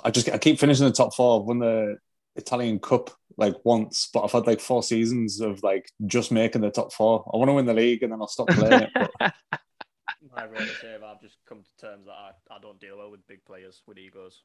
[0.05, 1.41] I just I keep finishing the top four.
[1.41, 1.97] I've won the
[2.37, 6.71] Italian Cup like once, but I've had like four seasons of like just making the
[6.71, 7.25] top four.
[7.33, 9.11] I want to win the league and then I'll stop playing it.
[9.19, 9.35] But
[10.35, 11.03] I roller save.
[11.03, 13.99] I've just come to terms that I, I don't deal well with big players with
[13.99, 14.43] egos.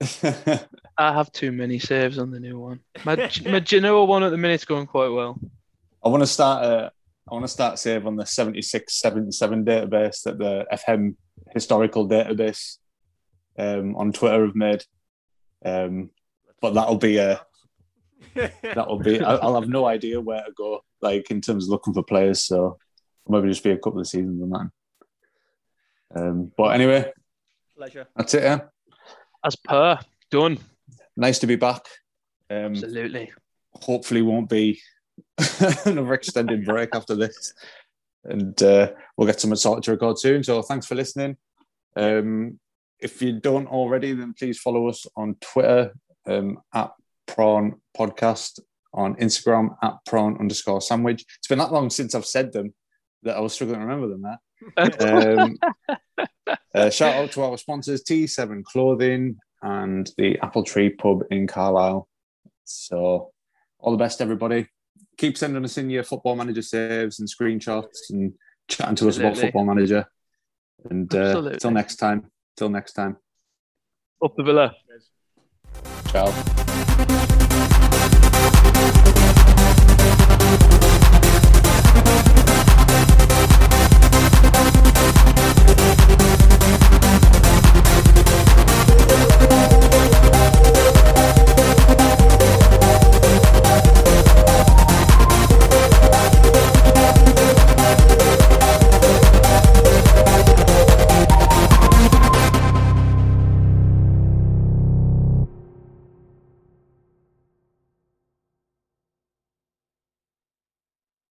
[0.22, 2.80] I have too many saves on the new one.
[3.04, 3.16] My,
[3.46, 5.38] my Genoa one at the minute's going quite well.
[6.04, 6.92] I want to start a.
[7.30, 11.14] I want to start save on the 7677 database that the FM
[11.52, 12.78] historical database
[13.58, 14.82] um, on Twitter have made.
[15.62, 16.08] Um,
[16.62, 17.44] but that'll be a
[18.62, 19.20] that'll be.
[19.20, 22.44] I- I'll have no idea where to go, like in terms of looking for players.
[22.44, 22.78] So
[23.28, 24.70] maybe just be a couple of seasons on that.
[26.20, 27.12] Um, but anyway,
[27.76, 28.06] Pleasure.
[28.16, 28.42] that's it.
[28.44, 28.60] Yeah.
[29.44, 29.98] As per,
[30.30, 30.58] done.
[31.16, 31.86] Nice to be back.
[32.50, 33.32] Um, Absolutely.
[33.74, 34.80] hopefully, won't be
[35.84, 37.52] another extended break after this,
[38.24, 40.42] and uh, we'll get some sorted to record soon.
[40.42, 41.36] So thanks for listening.
[41.96, 42.58] Um,
[43.00, 45.92] if you don't already, then please follow us on Twitter
[46.26, 46.90] um, at
[47.26, 48.60] Prawn Podcast,
[48.92, 51.24] on Instagram at Prawn underscore Sandwich.
[51.38, 52.74] It's been that long since I've said them
[53.22, 54.22] that I was struggling to remember them.
[54.22, 54.40] There.
[54.76, 55.58] Um,
[56.74, 62.08] uh, shout out to our sponsors, T7 Clothing and the Apple Tree Pub in Carlisle.
[62.64, 63.32] So,
[63.78, 64.68] all the best, everybody.
[65.16, 68.34] Keep sending us in your football manager saves and screenshots and
[68.68, 70.06] chatting to us about football manager.
[70.88, 72.30] And uh, till next time.
[72.56, 73.16] Till next time.
[74.22, 74.74] Up the villa.
[76.10, 77.24] Ciao.